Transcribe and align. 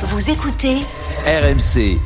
Vous 0.00 0.30
écoutez 0.30 0.76
RMC. 1.26 1.98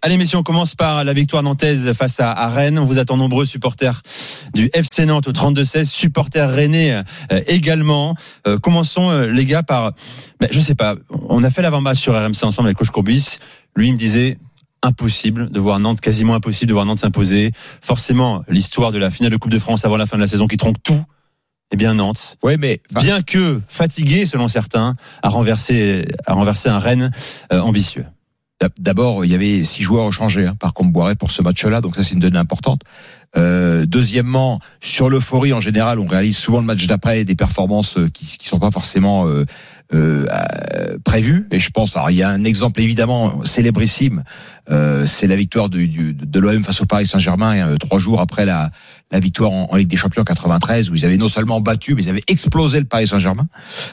Allez 0.00 0.16
messieurs, 0.16 0.38
on 0.38 0.44
commence 0.44 0.76
par 0.76 1.02
la 1.02 1.12
victoire 1.12 1.42
nantaise 1.42 1.92
face 1.92 2.20
à, 2.20 2.30
à 2.30 2.48
Rennes. 2.50 2.78
On 2.78 2.84
vous 2.84 3.00
attend 3.00 3.16
nombreux 3.16 3.44
supporters 3.46 4.02
du 4.54 4.70
FC 4.72 5.04
Nantes 5.04 5.26
au 5.26 5.32
32-16, 5.32 5.86
supporters 5.86 6.48
rennais 6.48 6.92
euh, 7.32 7.40
également. 7.48 8.14
Euh, 8.46 8.60
commençons 8.60 9.10
euh, 9.10 9.26
les 9.26 9.44
gars 9.44 9.64
par, 9.64 9.94
ben, 10.38 10.50
je 10.52 10.60
sais 10.60 10.76
pas, 10.76 10.94
on 11.10 11.42
a 11.42 11.50
fait 11.50 11.62
l'avant-match 11.62 11.98
sur 11.98 12.14
RMC 12.14 12.44
ensemble 12.44 12.68
avec 12.68 12.78
coach 12.78 12.90
Courbis. 12.90 13.38
Lui 13.74 13.88
il 13.88 13.94
me 13.94 13.98
disait 13.98 14.38
impossible 14.82 15.50
de 15.50 15.58
voir 15.58 15.80
Nantes, 15.80 16.00
quasiment 16.00 16.36
impossible 16.36 16.68
de 16.68 16.74
voir 16.74 16.86
Nantes 16.86 17.00
s'imposer. 17.00 17.50
Forcément, 17.80 18.44
l'histoire 18.46 18.92
de 18.92 18.98
la 18.98 19.10
finale 19.10 19.32
de 19.32 19.36
Coupe 19.36 19.50
de 19.50 19.58
France 19.58 19.84
avant 19.84 19.96
la 19.96 20.06
fin 20.06 20.16
de 20.16 20.22
la 20.22 20.28
saison 20.28 20.46
qui 20.46 20.58
tronque 20.58 20.80
tout. 20.84 21.04
Eh 21.72 21.76
bien 21.76 21.94
Nantes, 21.94 22.36
Ouais, 22.42 22.56
mais 22.58 22.80
enfin, 22.94 23.04
bien 23.04 23.22
que 23.22 23.60
fatigué 23.66 24.26
selon 24.26 24.46
certains, 24.48 24.94
a 25.22 25.28
renversé, 25.28 26.04
a 26.26 26.34
renversé 26.34 26.68
un 26.68 26.78
Rennes 26.78 27.10
euh, 27.52 27.60
ambitieux. 27.60 28.04
d'ab- 28.60 28.72
d'abord, 28.78 29.24
il 29.24 29.30
y 29.30 29.34
avait 29.34 29.64
six 29.64 29.82
joueurs 29.82 30.12
changés 30.12 30.46
hein, 30.46 30.54
par 30.58 30.74
Comboiré 30.74 31.14
pour 31.14 31.30
ce 31.32 31.40
match-là, 31.42 31.80
donc 31.80 31.96
ça 31.96 32.02
c'est 32.02 32.14
une 32.14 32.20
donnée 32.20 32.38
importante. 32.38 32.82
Euh, 33.36 33.86
deuxièmement, 33.86 34.60
sur 34.82 35.08
l'euphorie 35.08 35.54
en 35.54 35.60
général, 35.60 35.98
on 35.98 36.06
réalise 36.06 36.36
souvent 36.36 36.60
le 36.60 36.66
match 36.66 36.86
d'après 36.86 37.24
des 37.24 37.34
performances 37.34 37.96
euh, 37.96 38.10
qui 38.12 38.26
qui 38.26 38.46
sont 38.46 38.58
pas 38.58 38.70
forcément 38.70 39.26
euh, 39.26 39.46
euh, 39.94 40.26
prévues. 41.04 41.46
Et 41.50 41.60
je 41.60 41.70
pense, 41.70 41.96
alors 41.96 42.10
il 42.10 42.16
y 42.16 42.22
a 42.22 42.28
un 42.30 42.44
exemple 42.44 42.80
évidemment 42.80 43.44
célébrissime, 43.44 44.24
euh, 44.70 45.04
c'est 45.06 45.26
la 45.26 45.36
victoire 45.36 45.68
de 45.68 46.38
l'OM 46.38 46.64
face 46.64 46.80
au 46.80 46.86
Paris 46.86 47.06
Saint-Germain 47.06 47.68
euh, 47.68 47.76
trois 47.76 47.98
jours 47.98 48.20
après 48.20 48.46
la, 48.46 48.70
la 49.10 49.20
victoire 49.20 49.50
en, 49.50 49.76
Ligue 49.76 49.88
des 49.88 49.96
Champions 49.96 50.22
en 50.22 50.24
93, 50.24 50.90
où 50.90 50.94
ils 50.94 51.04
avaient 51.04 51.18
non 51.18 51.28
seulement 51.28 51.60
battu, 51.60 51.94
mais 51.94 52.04
ils 52.04 52.08
avaient 52.08 52.24
explosé 52.26 52.78
le 52.78 52.86
Paris 52.86 53.08
Saint-Germain. 53.08 53.48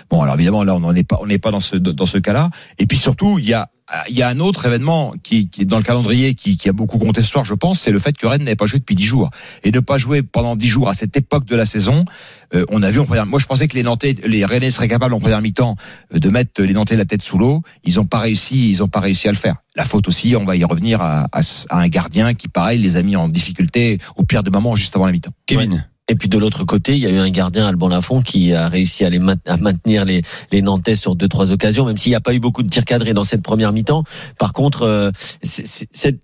Bon, 0.09 0.21
alors 0.21 0.35
évidemment 0.35 0.63
là, 0.63 0.75
on 0.75 0.79
n'en 0.79 0.95
est 0.95 1.03
pas, 1.03 1.17
on 1.21 1.27
n'est 1.27 1.39
pas 1.39 1.51
dans 1.51 1.59
ce 1.59 1.75
dans 1.75 2.05
ce 2.05 2.17
cas-là. 2.17 2.49
Et 2.77 2.85
puis 2.85 2.97
surtout, 2.97 3.39
il 3.39 3.45
y 3.45 3.53
a 3.53 3.69
il 4.07 4.15
y 4.15 4.21
a 4.21 4.29
un 4.29 4.39
autre 4.39 4.65
événement 4.65 5.13
qui, 5.23 5.49
qui 5.49 5.61
est 5.63 5.65
dans 5.65 5.77
le 5.77 5.83
calendrier 5.83 6.35
qui, 6.35 6.57
qui 6.57 6.69
a 6.69 6.73
beaucoup 6.73 6.99
compté 6.99 7.21
ce 7.23 7.27
soir, 7.27 7.43
je 7.43 7.53
pense, 7.53 7.79
c'est 7.79 7.91
le 7.91 7.99
fait 7.99 8.15
que 8.15 8.27
Rennes 8.27 8.43
n'avait 8.43 8.55
pas 8.55 8.67
joué 8.67 8.79
depuis 8.79 8.95
dix 8.95 9.05
jours 9.05 9.29
et 9.63 9.71
ne 9.71 9.79
pas 9.79 9.97
jouer 9.97 10.21
pendant 10.21 10.55
dix 10.55 10.67
jours 10.67 10.89
à 10.89 10.93
cette 10.93 11.17
époque 11.17 11.45
de 11.45 11.55
la 11.55 11.65
saison. 11.65 12.05
Euh, 12.53 12.65
on 12.69 12.81
a 12.83 12.91
vu 12.91 12.99
en 12.99 13.05
première. 13.05 13.25
Moi, 13.25 13.39
je 13.39 13.45
pensais 13.45 13.67
que 13.67 13.75
les 13.75 13.83
Nantais, 13.83 14.15
les 14.25 14.45
Rennais 14.45 14.71
seraient 14.71 14.87
capables 14.87 15.13
en 15.13 15.19
première 15.19 15.41
mi-temps 15.41 15.75
euh, 16.13 16.19
de 16.19 16.29
mettre 16.29 16.61
les 16.61 16.73
Nantais 16.73 16.95
la 16.97 17.05
tête 17.05 17.21
sous 17.21 17.37
l'eau. 17.37 17.61
Ils 17.83 17.95
n'ont 17.95 18.05
pas 18.05 18.19
réussi. 18.19 18.69
Ils 18.69 18.83
ont 18.83 18.87
pas 18.87 18.99
réussi 18.99 19.27
à 19.27 19.31
le 19.31 19.37
faire. 19.37 19.55
La 19.75 19.85
faute 19.85 20.07
aussi, 20.07 20.35
on 20.35 20.45
va 20.45 20.55
y 20.55 20.63
revenir 20.63 21.01
à, 21.01 21.27
à, 21.31 21.41
à 21.69 21.77
un 21.77 21.87
gardien 21.87 22.33
qui, 22.33 22.47
pareil, 22.47 22.79
les 22.79 22.97
a 22.97 23.03
mis 23.03 23.15
en 23.15 23.29
difficulté 23.29 23.99
au 24.15 24.23
pire 24.23 24.43
des 24.43 24.51
moments 24.51 24.75
juste 24.75 24.95
avant 24.95 25.05
la 25.05 25.11
mi-temps. 25.11 25.31
Kevin. 25.45 25.85
Et 26.11 26.15
puis 26.15 26.27
de 26.27 26.39
l'autre 26.39 26.63
côté, 26.63 26.93
il 26.93 26.99
y 27.03 27.05
a 27.05 27.11
eu 27.11 27.19
un 27.19 27.29
gardien, 27.29 27.67
Alban 27.67 27.87
Lafont, 27.87 28.21
qui 28.23 28.51
a 28.51 28.67
réussi 28.67 29.05
à, 29.05 29.11
les 29.11 29.19
main- 29.19 29.35
à 29.45 29.57
maintenir 29.57 30.05
les, 30.05 30.23
les 30.51 30.63
Nantais 30.63 30.95
sur 30.95 31.15
deux 31.15 31.27
trois 31.27 31.51
occasions, 31.51 31.85
même 31.85 31.99
s'il 31.99 32.11
n'y 32.11 32.15
a 32.15 32.19
pas 32.19 32.33
eu 32.33 32.39
beaucoup 32.39 32.63
de 32.63 32.67
tirs 32.69 32.83
cadrés 32.83 33.13
dans 33.13 33.23
cette 33.23 33.43
première 33.43 33.71
mi-temps. 33.73 34.03
Par 34.39 34.53
contre, 34.53 34.81
euh, 34.81 35.11
c'est- 35.43 35.67
c'est- 35.67 35.87
cette- 35.91 36.19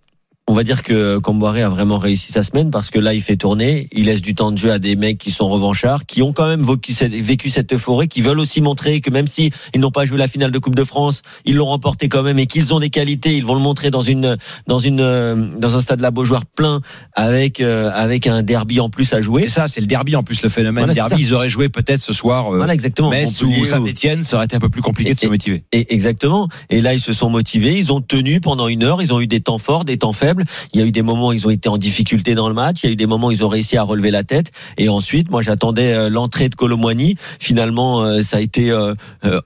on 0.48 0.54
va 0.54 0.64
dire 0.64 0.84
que 0.84 1.18
Camboiré 1.18 1.64
a 1.64 1.70
vraiment 1.70 1.98
réussi 1.98 2.32
sa 2.32 2.44
semaine 2.44 2.70
parce 2.70 2.92
que 2.92 3.00
là, 3.00 3.16
il 3.16 3.22
fait 3.22 3.36
tourner, 3.36 3.88
il 3.92 4.06
laisse 4.06 4.22
du 4.22 4.36
temps 4.36 4.52
de 4.52 4.58
jeu 4.58 4.72
à 4.72 4.78
des 4.78 4.96
mecs 4.96 5.18
qui 5.18 5.32
sont 5.32 5.50
revanchards, 5.50 6.06
qui 6.06 6.22
ont 6.22 6.34
quand 6.34 6.48
même 6.48 6.64
vécu 6.64 6.94
cette, 6.94 7.14
vécu 7.14 7.50
cette 7.50 7.74
euphorie, 7.74 8.08
qui 8.08 8.22
veulent 8.22 8.40
aussi 8.40 8.62
montrer 8.62 9.02
que 9.02 9.10
même 9.10 9.26
si 9.26 9.50
ils 9.74 9.82
n'ont 9.82 9.90
pas 9.90 10.06
joué 10.06 10.20
la 10.20 10.28
finale 10.28 10.52
de 10.52 10.60
Coupe 10.60 10.76
de 10.76 10.84
France, 10.84 11.24
ils 11.46 11.56
l'ont 11.56 11.66
remporté 11.66 12.10
quand 12.10 12.22
même 12.22 12.38
et 12.38 12.46
qu'ils 12.46 12.76
ont 12.76 12.80
des 12.80 12.92
qualités, 12.92 13.36
ils 13.36 13.44
vont 13.46 13.56
le 13.56 13.60
montrer 13.62 13.90
dans 13.90 14.04
une 14.04 14.38
dans 14.68 14.78
une 14.78 15.00
euh, 15.02 15.36
dans 15.58 15.78
un 15.78 15.82
stade 15.82 16.00
la 16.02 16.12
Beaujoire 16.12 16.46
plein 16.46 16.82
avec 17.14 17.60
euh, 17.60 17.90
avec 17.92 18.28
un 18.28 18.44
derby 18.44 18.80
en 18.80 18.92
plus 18.92 19.14
à 19.14 19.22
jouer. 19.22 19.46
Et 19.46 19.48
ça, 19.50 19.68
c'est 19.68 19.82
le 19.82 19.88
derby 19.88 20.16
en 20.16 20.22
plus, 20.22 20.44
le 20.44 20.50
phénomène 20.50 20.86
Voilà, 20.86 20.94
c'est 20.94 21.10
derby. 21.10 21.24
Ils 21.24 21.34
auraient 21.34 21.50
joué 21.50 21.70
peut-être 21.70 22.04
ce 22.04 22.14
soir. 22.14 22.54
euh, 22.54 22.58
Voilà, 22.58 22.76
exactement. 22.76 23.10
Metz 23.10 23.42
ou 23.42 23.66
Saint-Etienne, 23.66 24.22
ça 24.22 24.36
aurait 24.38 24.46
été 24.46 24.56
un 24.56 24.60
peu 24.60 24.70
plus 24.70 24.84
compliqué 24.84 25.16
de 25.16 25.20
se 25.20 25.26
motiver. 25.26 25.64
Et 25.72 25.92
exactement. 25.96 26.50
Et 26.70 26.82
là, 26.82 26.94
ils 26.94 27.02
se 27.02 27.14
sont 27.14 27.32
motivés. 27.32 27.80
Ils 27.80 27.92
ont 27.92 28.02
tenu 28.02 28.42
pendant 28.42 28.68
une 28.68 28.84
heure. 28.84 29.02
Ils 29.02 29.12
ont 29.12 29.20
eu 29.20 29.28
des 29.28 29.40
temps 29.40 29.58
forts, 29.58 29.86
des 29.86 29.98
temps 29.98 30.14
faibles. 30.14 30.35
Il 30.74 30.80
y 30.80 30.84
a 30.84 30.86
eu 30.86 30.92
des 30.92 31.02
moments 31.02 31.30
où 31.30 31.34
ils 31.34 31.46
ont 31.48 31.50
été 31.50 31.70
en 31.70 31.78
difficulté 31.78 32.36
dans 32.36 32.48
le 32.48 32.56
match. 32.56 32.84
Il 32.84 32.88
y 32.88 32.90
a 32.90 32.94
eu 32.94 32.96
des 32.96 33.06
moments 33.06 33.28
où 33.28 33.32
ils 33.32 33.44
ont 33.44 33.50
réussi 33.50 33.78
à 33.78 33.84
relever 33.84 34.12
la 34.12 34.24
tête. 34.24 34.52
Et 34.78 34.90
ensuite, 34.90 35.30
moi, 35.30 35.42
j'attendais 35.42 35.94
euh, 35.94 36.10
l'entrée 36.10 36.50
de 36.50 36.56
Colomboigny. 36.56 37.16
Finalement, 37.40 38.04
euh, 38.04 38.22
ça 38.22 38.38
a 38.38 38.40
été 38.40 38.72
euh, 38.72 38.94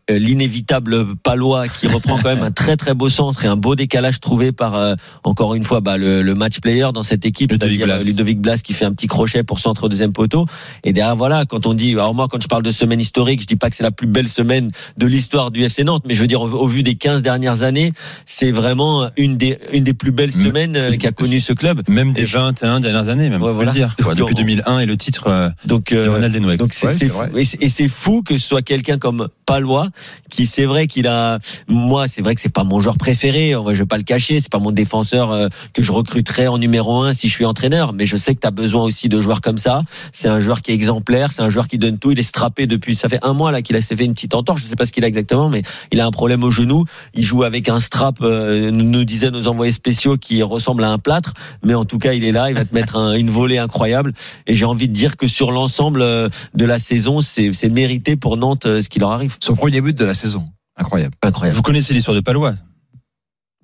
l'inévitable 0.10 1.16
Palois 1.16 1.68
qui 1.68 1.88
reprend 1.88 2.18
quand 2.18 2.30
même 2.30 2.44
un 2.44 2.52
très 2.52 2.78
très 2.78 2.94
beau 2.94 3.10
centre 3.10 3.46
et 3.46 3.48
un 3.48 3.56
beau 3.56 3.76
décalage 3.76 4.20
trouvé 4.20 4.52
par 4.52 4.96
encore 5.24 5.56
une 5.56 5.64
fois 5.64 5.82
bah, 5.82 5.98
le, 5.98 6.22
le 6.22 6.36
match 6.36 6.60
player 6.60 6.88
dans 6.94 7.04
cette 7.04 7.26
équipe, 7.26 7.52
Ludovic 7.52 7.84
Blas. 7.84 8.00
Ludovic 8.00 8.40
Blas 8.40 8.58
qui 8.58 8.74
fait 8.74 8.86
un 8.86 8.94
petit 8.94 9.08
crochet 9.08 9.44
pour 9.44 9.60
centre 9.60 9.86
au 9.86 9.90
deuxième 9.90 10.14
poteau. 10.14 10.46
Et 10.84 10.94
derrière, 10.94 11.16
voilà, 11.16 11.46
quand 11.46 11.66
on 11.66 11.74
dit, 11.74 11.92
alors 11.92 12.14
moi, 12.14 12.28
quand 12.30 12.42
je 12.42 12.48
parle 12.48 12.64
de 12.64 12.72
semaine 12.72 13.00
historique, 13.00 13.42
je 13.42 13.46
dis 13.46 13.56
pas 13.56 13.70
que 13.70 13.76
c'est 13.76 13.84
la 13.84 13.92
plus 13.92 14.08
belle 14.08 14.28
semaine 14.28 14.72
de 14.98 15.06
l'histoire 15.06 15.52
du 15.52 15.64
FC 15.64 15.84
Nantes, 15.84 16.04
mais 16.06 16.16
je 16.16 16.22
veux 16.22 16.28
dire, 16.28 16.42
au, 16.42 16.50
au 16.50 16.68
vu 16.68 16.84
des 16.84 16.96
15 16.96 17.22
dernières 17.22 17.64
années, 17.64 17.94
c'est 18.26 18.52
vraiment 18.52 19.10
une 19.18 19.38
des, 19.38 19.58
une 19.74 19.84
des 19.84 19.94
plus 19.94 20.12
belles 20.12 20.32
semaines 20.32 20.76
euh, 20.80 20.96
qu'a 20.98 21.12
connu 21.12 21.40
ce 21.40 21.54
club. 21.54 21.82
Même 21.88 22.14
des 22.14 22.22
Et- 22.24 22.26
21 22.26 22.80
dernières 22.80 23.10
années, 23.10 23.30
même, 23.30 23.42
Ouais, 23.42 23.52
voilà. 23.54 23.72
le 23.72 23.78
dire. 23.78 23.96
quoi. 24.02 24.16
Depuis 24.16 24.34
on- 24.34 24.38
2001 24.38 24.80
et 24.80 24.86
le 24.86 24.98
titre 24.98 25.28
euh, 25.28 25.50
Donc, 25.66 25.94
de 25.94 26.08
Ronald 26.08 26.30
donc 26.58 26.74
c'est 26.74 26.88
Ouais, 26.88 26.92
c'est 26.94 27.00
c'est 27.00 27.08
fou. 27.10 27.18
vrai. 27.18 27.32
Et 27.60 27.70
c'est- 27.70 27.88
fou 27.88 28.22
que 28.24 28.38
ce 28.38 28.48
soit 28.48 28.62
quelqu'un 28.62 28.98
comme 28.98 29.28
Palois 29.46 29.88
qui 30.30 30.46
c'est 30.46 30.66
vrai 30.66 30.86
qu'il 30.88 31.08
a 31.08 31.40
moi 31.68 32.08
c'est 32.08 32.22
vrai 32.22 32.36
que 32.36 32.42
c'est 32.42 32.54
pas 32.54 32.64
mon 32.64 32.80
joueur 32.82 32.98
préféré, 32.98 33.52
je 33.52 33.74
vais 33.74 33.86
pas 33.86 33.98
le 33.98 34.04
cacher, 34.04 34.40
c'est 34.40 34.52
pas 34.52 34.60
mon 34.60 34.72
défenseur 34.72 35.32
euh, 35.32 35.48
que 35.74 35.82
je 35.82 35.92
recruterais 35.92 36.48
en 36.48 36.58
numéro 36.60 37.02
un 37.02 37.14
si 37.14 37.28
je 37.28 37.34
suis 37.34 37.46
entraîneur, 37.46 37.94
mais 37.94 38.06
je 38.06 38.16
sais 38.16 38.36
que 38.36 38.40
tu 38.42 38.48
as 38.48 38.52
besoin 38.52 38.84
aussi 38.84 39.10
de 39.10 39.20
joueurs 39.22 39.42
comme 39.42 39.58
ça. 39.58 39.82
C'est 40.12 40.28
un 40.28 40.40
joueur 40.40 40.62
qui 40.62 40.72
est 40.72 40.76
exemplaire, 40.76 41.32
c'est 41.32 41.42
un 41.42 41.50
joueur 41.50 41.68
qui 41.68 41.78
donne 41.80 41.98
tout, 41.98 42.12
il 42.12 42.20
est 42.20 42.24
strappé 42.24 42.68
depuis 42.68 42.96
ça 42.96 43.10
fait 43.10 43.20
un 43.24 43.34
mois 43.34 43.52
là 43.52 43.62
qu'il 43.64 43.76
a 43.76 43.82
s'est 43.82 43.96
fait 43.96 44.06
une 44.06 44.14
petite 44.14 44.36
entorse, 44.36 44.62
je 44.62 44.68
sais 44.68 44.76
pas 44.76 44.86
ce 44.86 44.92
qu'il 44.92 45.04
a 45.04 45.08
exactement 45.08 45.50
mais 45.50 45.64
il 45.92 46.00
a 46.00 46.06
un 46.06 46.12
problème 46.12 46.44
au 46.44 46.52
genou, 46.52 46.86
il 47.16 47.24
joue 47.24 47.44
avec 47.44 47.68
un 47.70 47.80
strap 47.80 48.18
euh, 48.22 48.70
nous, 48.70 48.84
nous 48.86 49.04
disaient 49.06 49.32
nos 49.32 49.48
envoyés 49.48 49.72
spéciaux 49.74 50.18
qui 50.18 50.44
ressemble 50.44 50.69
à 50.84 50.90
un 50.90 50.98
plâtre, 51.00 51.34
mais 51.64 51.74
en 51.74 51.86
tout 51.86 51.98
cas, 51.98 52.14
il 52.14 52.24
est 52.24 52.32
là, 52.32 52.50
il 52.50 52.56
va 52.56 52.66
te 52.66 52.74
mettre 52.74 52.96
un- 52.96 53.16
une 53.16 53.30
volée 53.30 53.58
incroyable 53.58 54.14
et 54.48 54.56
j'ai 54.56 54.66
envie 54.66 54.88
de 54.88 54.94
dire 54.94 55.18
que 55.18 55.28
sur 55.28 55.52
l'ensemble 55.52 56.02
euh, 56.02 56.30
de 56.54 56.66
la 56.66 56.80
saison, 56.80 57.22
c'est 57.22 57.70
mérité 57.70 58.16
pour 58.16 58.38
Nantes 58.38 58.66
euh, 58.66 58.82
ce 58.82 58.90
qui 58.90 59.00
leur 59.00 59.12
arrive. 59.12 59.36
Son 59.40 59.56
premier 59.56 59.82
but 59.82 59.98
de 59.98 60.06
la 60.06 60.14
saison. 60.14 60.46
Incroyable. 60.78 61.16
Incroyable. 61.24 61.56
Vous 61.58 61.62
connaissez 61.64 61.94
l'histoire 61.94 62.16
de 62.16 62.22
Palois? 62.22 62.54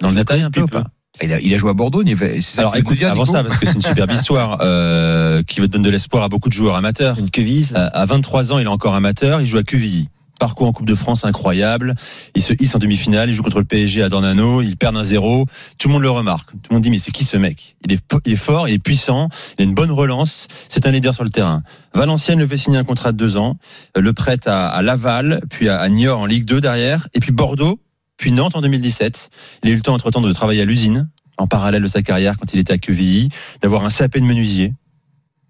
Dans 0.02 0.10
le 0.10 0.16
détail 0.16 0.42
un 0.42 0.52
peu 0.52 0.62
ou 0.62 0.68
pas 0.68 0.84
Il 1.22 1.32
a, 1.32 1.40
il 1.40 1.54
a 1.54 1.58
joué 1.58 1.70
à 1.70 1.74
Bordeaux. 1.74 2.04
Il 2.06 2.18
fait- 2.18 2.42
c'est 2.42 2.56
ça 2.56 2.62
Alors 2.62 2.76
écoute, 2.76 3.02
avant 3.04 3.22
Nico 3.24 3.32
ça, 3.34 3.44
parce 3.44 3.58
que 3.58 3.66
c'est 3.66 3.76
une 3.76 3.82
superbe 3.82 4.12
histoire 4.12 4.58
euh, 4.62 5.42
qui 5.44 5.66
donne 5.66 5.82
de 5.82 5.90
l'espoir 5.90 6.24
à 6.24 6.28
beaucoup 6.30 6.50
de 6.50 6.54
joueurs 6.54 6.76
amateurs. 6.76 7.18
Une 7.18 7.30
queville. 7.30 7.68
Euh, 7.76 7.88
À 7.94 8.06
23 8.06 8.52
ans, 8.52 8.58
il 8.60 8.66
est 8.66 8.68
encore 8.68 8.96
amateur, 8.96 9.40
il 9.40 9.48
joue 9.48 9.58
à 9.58 9.64
Quevilly. 9.64 10.10
Parcours 10.40 10.68
en 10.68 10.74
Coupe 10.74 10.86
de 10.86 10.96
France 10.96 11.26
incroyable. 11.26 11.96
Il 12.36 12.42
se 12.42 12.54
hisse 12.60 12.76
en 12.76 12.80
demi-finale, 12.80 13.30
il 13.30 13.34
joue 13.34 13.44
contre 13.44 13.60
le 13.60 13.66
PSG 13.66 14.04
à 14.04 14.10
Dornano, 14.10 14.62
il 14.62 14.78
perd 14.78 14.98
un 14.98 15.04
zéro. 15.04 15.46
Tout 15.78 15.88
le 15.88 15.94
monde 15.94 16.04
le 16.04 16.10
remarque. 16.10 16.52
Tout 16.52 16.70
le 16.70 16.76
monde 16.76 16.84
dit 16.84 16.90
mais 16.90 16.98
c'est 16.98 17.12
qui 17.12 17.24
ce 17.24 17.38
mec? 17.38 17.76
Il 17.86 17.94
est, 17.94 18.36
fort, 18.36 18.68
il 18.68 18.74
est 18.74 18.80
puissant, 18.80 19.30
il 19.58 19.62
a 19.62 19.66
une 19.66 19.74
bonne 19.74 19.92
relance, 19.92 20.48
c'est 20.70 20.88
un 20.88 20.92
leader 20.92 21.14
sur 21.14 21.24
le 21.24 21.30
terrain. 21.30 21.64
Valenciennes 21.94 22.40
le 22.40 22.48
fait 22.48 22.58
signer 22.58 22.78
un 22.78 22.84
contrat 22.84 23.12
de 23.12 23.18
deux 23.18 23.38
ans, 23.38 23.58
le 23.96 24.14
prête 24.14 24.48
à, 24.48 24.82
Laval, 24.82 25.42
puis 25.50 25.70
à, 25.70 25.88
Niort 25.90 26.20
en 26.20 26.26
Ligue 26.26 26.46
2 26.46 26.60
derrière, 26.60 27.08
et 27.14 27.20
puis 27.20 27.32
Bordeaux, 27.32 27.80
puis 28.18 28.32
Nantes 28.32 28.56
en 28.56 28.62
2017. 28.62 29.30
Il 29.64 29.70
a 29.70 29.74
eu 29.74 29.76
le 29.76 29.82
temps 29.82 29.94
entre-temps 29.94 30.22
de 30.22 30.34
travailler 30.34 30.62
à 30.62 30.66
l'usine, 30.66 31.10
en 31.38 31.48
parallèle 31.48 31.84
de 31.84 31.88
sa 31.88 32.02
carrière 32.02 32.38
quand 32.38 32.54
il 32.54 32.60
était 32.60 32.74
à 32.74 32.78
Quevilly, 32.78 33.30
d'avoir 33.62 33.86
un 33.86 33.90
sapé 33.90 34.20
de 34.20 34.26
menuisier. 34.26 34.74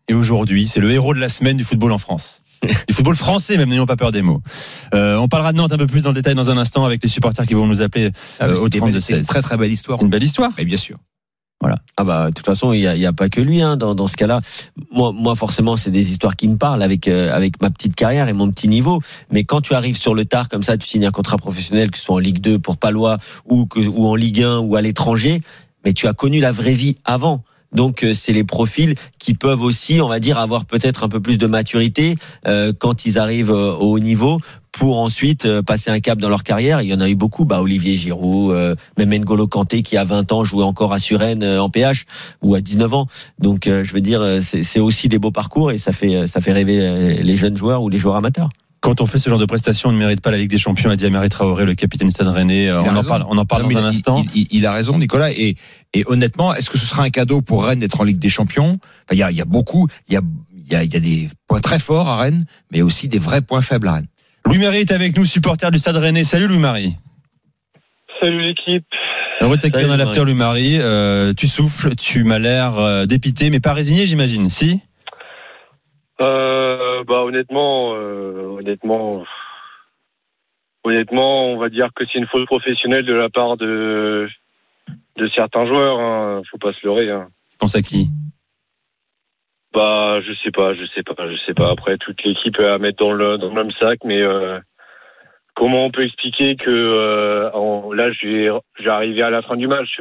Et 0.07 0.13
aujourd'hui, 0.13 0.67
c'est 0.67 0.79
le 0.79 0.91
héros 0.91 1.13
de 1.13 1.19
la 1.19 1.29
semaine 1.29 1.57
du 1.57 1.63
football 1.63 1.91
en 1.91 1.97
France. 1.97 2.43
du 2.87 2.93
football 2.93 3.15
français, 3.15 3.57
même 3.57 3.69
n'ayons 3.69 3.85
pas 3.85 3.95
peur 3.95 4.11
des 4.11 4.21
mots. 4.21 4.41
Euh, 4.93 5.17
on 5.17 5.27
parlera 5.27 5.53
de 5.53 5.57
Nantes 5.57 5.71
un 5.73 5.77
peu 5.77 5.87
plus 5.87 6.01
dans 6.03 6.09
le 6.09 6.15
détail 6.15 6.35
dans 6.35 6.49
un 6.49 6.57
instant 6.57 6.85
avec 6.85 7.01
les 7.03 7.09
supporters 7.09 7.45
qui 7.45 7.53
vont 7.53 7.67
nous 7.67 7.81
appeler 7.81 8.11
Ah, 8.39 8.45
euh, 8.45 8.55
au 8.55 8.69
des 8.69 8.79
32 8.79 8.93
belles- 8.93 9.01
c'est 9.01 9.13
une 9.13 9.19
16. 9.19 9.27
très 9.27 9.41
très 9.41 9.57
belle 9.57 9.71
histoire. 9.71 10.01
Une 10.01 10.09
belle 10.09 10.23
histoire. 10.23 10.51
Mais 10.57 10.65
bien 10.65 10.77
sûr. 10.77 10.97
Ah 11.97 12.03
bah 12.03 12.29
de 12.29 12.33
toute 12.33 12.45
façon 12.45 12.73
il 12.73 12.81
y 12.81 13.05
a, 13.05 13.13
pas 13.13 13.29
que 13.29 13.41
lui 13.41 13.61
hein, 13.61 13.77
dans, 13.77 13.95
dans 13.95 14.07
ce 14.07 14.17
cas-là. 14.17 14.41
Moi 14.91 15.11
moi 15.13 15.35
forcément 15.35 15.77
c'est 15.77 15.91
des 15.91 16.11
histoires 16.11 16.35
qui 16.35 16.47
me 16.47 16.57
parlent 16.57 16.83
avec 16.83 17.07
euh, 17.07 17.33
avec 17.33 17.61
ma 17.61 17.69
petite 17.71 17.95
carrière 17.95 18.27
et 18.27 18.33
mon 18.33 18.51
petit 18.51 18.67
niveau. 18.67 19.01
Mais 19.31 19.43
quand 19.43 19.61
tu 19.61 19.73
arrives 19.73 19.97
sur 19.97 20.13
le 20.13 20.25
tard 20.25 20.49
comme 20.49 20.63
ça, 20.63 20.77
tu 20.77 20.85
signes 20.87 21.05
un 21.05 21.11
contrat 21.11 21.37
professionnel 21.37 21.91
que 21.91 21.97
ce 21.97 22.03
soit 22.03 22.15
en 22.15 22.19
Ligue 22.19 22.39
2 22.39 22.59
pour 22.59 22.77
Palois 22.77 23.17
ou 23.45 23.65
que 23.65 23.79
ou 23.79 24.07
en 24.07 24.15
Ligue 24.15 24.43
1 24.43 24.59
ou 24.59 24.75
à 24.75 24.81
l'étranger, 24.81 25.41
mais 25.85 25.93
tu 25.93 26.07
as 26.07 26.13
connu 26.13 26.39
la 26.39 26.51
vraie 26.51 26.73
vie 26.73 26.97
avant. 27.05 27.43
Donc 27.73 28.03
euh, 28.03 28.13
c'est 28.13 28.33
les 28.33 28.43
profils 28.43 28.95
qui 29.19 29.33
peuvent 29.33 29.61
aussi, 29.61 30.01
on 30.01 30.07
va 30.07 30.19
dire, 30.19 30.37
avoir 30.37 30.65
peut-être 30.65 31.03
un 31.03 31.09
peu 31.09 31.19
plus 31.19 31.37
de 31.37 31.47
maturité 31.47 32.15
euh, 32.47 32.73
quand 32.77 33.05
ils 33.05 33.17
arrivent 33.17 33.51
euh, 33.51 33.73
au 33.73 33.93
haut 33.93 33.99
niveau 33.99 34.39
pour 34.71 34.99
ensuite 34.99 35.61
passer 35.61 35.89
un 35.89 36.01
cap 36.01 36.19
dans 36.19 36.27
leur 36.27 36.43
carrière. 36.43 36.81
Il 36.81 36.89
y 36.89 36.93
en 36.93 36.99
a 36.99 37.07
eu 37.07 37.15
beaucoup, 37.15 37.45
bah 37.45 37.61
Olivier 37.61 37.95
Giroud, 37.95 38.51
euh, 38.51 38.75
même 38.97 39.09
N'Golo 39.09 39.47
Kanté 39.47 39.83
qui 39.83 39.95
à 39.95 40.03
20 40.03 40.33
ans 40.33 40.43
jouait 40.43 40.65
encore 40.65 40.91
à 40.91 40.99
Suresnes 40.99 41.45
en 41.45 41.69
PH 41.69 42.05
ou 42.41 42.55
à 42.55 42.61
19 42.61 42.93
ans. 42.93 43.07
Donc 43.39 43.67
euh, 43.67 43.85
je 43.85 43.93
veux 43.93 44.01
dire, 44.01 44.39
c'est 44.41 44.79
aussi 44.81 45.07
des 45.07 45.17
beaux 45.17 45.31
parcours 45.31 45.71
et 45.71 45.77
ça 45.77 45.93
fait 45.93 46.27
ça 46.27 46.41
fait 46.41 46.51
rêver 46.51 47.23
les 47.23 47.37
jeunes 47.37 47.55
joueurs 47.55 47.83
ou 47.83 47.89
les 47.89 47.99
joueurs 47.99 48.17
amateurs. 48.17 48.49
Quand 48.85 49.01
on 49.01 49.07
fait 49.07 49.17
ce 49.17 49.31
genre 49.31 49.39
de 49.39 49.45
prestations, 49.45 49.89
on 49.89 49.93
ne 49.93 49.97
mérite 49.97 50.21
pas 50.21 50.29
la 50.29 50.37
Ligue 50.37 50.51
des 50.51 50.59
Champions 50.59 50.91
à 50.91 50.95
Diamari 50.95 51.27
Traoré, 51.29 51.65
le 51.65 51.73
capitaine 51.73 52.07
du 52.09 52.11
Stade 52.13 52.27
Rennais. 52.27 52.69
A 52.69 52.81
On 52.83 52.95
en 52.95 53.03
parle, 53.03 53.25
on 53.27 53.37
en 53.37 53.45
parle 53.45 53.63
Non, 53.63 53.69
dans 53.69 53.77
un 53.79 53.81
il- 53.91 53.95
instant. 53.95 54.21
Il, 54.35 54.41
il- 54.43 54.47
il 54.51 54.65
a 54.67 54.73
raison, 54.73 54.99
Nicolas. 54.99 55.31
Et, 55.31 55.55
et 55.95 56.03
honnêtement, 56.05 56.53
est-ce 56.53 56.69
que 56.69 56.77
ce 56.77 56.85
sera 56.85 57.01
un 57.03 57.09
cadeau 57.09 57.41
pour 57.41 57.65
Rennes 57.65 57.79
d'être 57.79 57.99
en 57.99 58.03
Ligue 58.03 58.19
des 58.19 58.29
Champions? 58.29 58.73
Enfin, 58.73 59.13
Il 59.13 59.17
y, 59.17 59.23
a, 59.23 59.31
y 59.31 59.41
a 59.41 59.45
beaucoup, 59.45 59.87
il 60.07 60.13
y 60.13 60.17
a, 60.17 60.21
y, 60.69 60.75
a, 60.75 60.83
y 60.83 60.95
a 60.95 60.99
des 60.99 61.29
points 61.47 61.61
très 61.61 61.79
forts 61.79 62.07
à 62.07 62.17
Rennes, 62.17 62.45
mais 62.71 62.83
aussi 62.83 63.07
des 63.07 63.17
vrais 63.17 63.41
points 63.41 63.61
faibles 63.61 63.87
à 63.87 63.93
Rennes. 63.93 64.07
Louis-Marie 64.45 64.81
est 64.81 64.91
avec 64.91 65.17
nous, 65.17 65.25
supporter 65.25 65.71
du 65.71 65.79
Stade 65.79 65.95
Rennais. 65.95 66.23
Salut 66.23 66.47
Louis-Marie. 66.47 66.95
salut 68.21 68.43
l'équipe. 68.43 68.85
Heureux 69.41 69.57
de 69.57 69.87
dans 69.87 69.97
l'after, 69.97 70.23
Louis-Marie. 70.23 70.77
Euh, 70.79 71.33
tu 71.33 71.47
souffles, 71.47 71.95
tu 71.95 72.23
m'as 72.23 72.39
l'air 72.39 72.77
euh, 72.77 73.05
dépité, 73.07 73.49
mais 73.49 73.59
pas 73.59 73.73
résigné, 73.73 74.05
j'imagine. 74.07 74.49
Si? 74.49 74.79
Euh, 76.21 77.03
bah 77.03 77.23
honnêtement, 77.23 77.93
euh, 77.95 78.57
honnêtement, 78.57 79.23
honnêtement, 80.83 81.47
on 81.51 81.57
va 81.57 81.69
dire 81.69 81.89
que 81.93 82.03
c'est 82.05 82.17
une 82.19 82.27
faute 82.27 82.45
professionnelle 82.45 83.05
de 83.05 83.13
la 83.13 83.29
part 83.29 83.57
de 83.57 84.27
de 85.17 85.27
certains 85.29 85.65
joueurs. 85.65 85.99
Hein. 85.99 86.41
Faut 86.49 86.57
pas 86.57 86.73
se 86.73 86.85
leurrer. 86.85 87.09
Hein. 87.11 87.27
Tu 87.51 87.57
penses 87.57 87.75
à 87.75 87.81
qui? 87.81 88.09
Bah, 89.73 90.21
je 90.21 90.31
sais 90.41 90.51
pas, 90.51 90.73
je 90.73 90.85
sais 90.85 91.03
pas, 91.03 91.29
je 91.29 91.35
sais 91.45 91.53
pas. 91.53 91.69
Après, 91.71 91.97
toute 91.97 92.23
l'équipe 92.23 92.57
à 92.59 92.77
mettre 92.77 92.97
dans 93.03 93.11
le 93.11 93.37
dans 93.37 93.49
le 93.49 93.53
même 93.55 93.69
sac, 93.71 93.99
mais 94.05 94.21
euh, 94.21 94.57
comment 95.53 95.85
on 95.85 95.91
peut 95.91 96.05
expliquer 96.05 96.55
que 96.55 96.69
euh, 96.69 97.51
en- 97.51 97.91
là, 97.91 98.09
je 98.13 98.25
vais 98.27 98.59
je 98.79 98.83
vais 98.83 98.89
arriver 98.89 99.21
à 99.21 99.29
la 99.29 99.41
fin 99.41 99.57
du 99.57 99.67
match, 99.67 99.99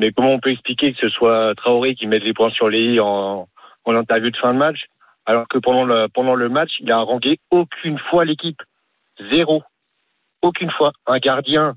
mais 0.00 0.10
comment 0.10 0.32
on 0.32 0.40
peut 0.40 0.50
expliquer 0.50 0.92
que 0.92 0.98
ce 0.98 1.08
soit 1.08 1.54
Traoré 1.54 1.94
qui 1.94 2.08
mette 2.08 2.24
les 2.24 2.32
points 2.34 2.50
sur 2.50 2.68
les 2.68 2.82
i 2.94 2.98
en 3.00 3.46
en 3.84 3.94
interview 3.94 4.30
de 4.30 4.36
fin 4.36 4.52
de 4.52 4.58
match, 4.58 4.86
alors 5.30 5.46
que 5.46 5.58
pendant 5.58 5.84
le 5.84 6.08
pendant 6.08 6.34
le 6.34 6.48
match, 6.48 6.72
il 6.80 6.90
a 6.90 6.98
rangué 6.98 7.38
aucune 7.52 7.98
fois 7.98 8.24
l'équipe, 8.24 8.60
zéro, 9.30 9.62
aucune 10.42 10.70
fois. 10.72 10.90
Un 11.06 11.18
gardien. 11.18 11.76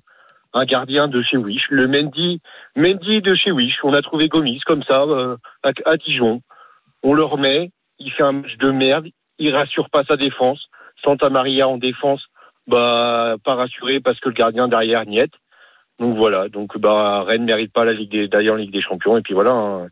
Un 0.55 0.65
gardien 0.65 1.07
de 1.07 1.21
chez 1.23 1.38
Wish, 1.38 1.65
le 1.69 1.88
Mendy, 1.88 2.39
Mendy 2.75 3.21
de 3.21 3.33
chez 3.33 3.51
Wish. 3.51 3.79
On 3.83 3.94
a 3.94 4.03
trouvé 4.03 4.27
Gomis 4.27 4.59
comme 4.67 4.83
ça 4.83 5.01
euh, 5.01 5.35
à, 5.63 5.97
Dijon 5.97 6.41
on 7.03 7.13
le 7.13 7.23
remet, 7.23 7.71
il 8.00 8.11
fait 8.11 8.23
un 8.23 8.31
match 8.31 8.55
de 8.57 8.71
merde, 8.71 9.07
il 9.38 9.53
rassure 9.53 9.89
pas 9.89 10.03
sa 10.05 10.15
défense. 10.15 10.63
Santa 11.03 11.29
Maria 11.29 11.67
en 11.67 11.77
défense, 11.77 12.23
bah 12.67 13.35
pas 13.44 13.55
rassuré 13.55 14.00
parce 14.00 14.19
que 14.19 14.29
le 14.29 14.35
gardien 14.35 14.67
derrière 14.67 15.05
niet. 15.05 15.31
Donc 16.00 16.15
voilà, 16.15 16.50
donc 16.50 16.77
bah 16.77 17.23
Rennes 17.23 17.45
mérite 17.45 17.73
pas 17.73 17.83
la 17.83 17.94
Ligue 17.94 18.11
des 18.11 18.27
d'ailleurs 18.27 18.55
Ligue 18.55 18.71
des 18.71 18.81
Champions 18.81 19.17
et 19.17 19.21
puis 19.21 19.33
voilà, 19.33 19.51
hein. 19.51 19.88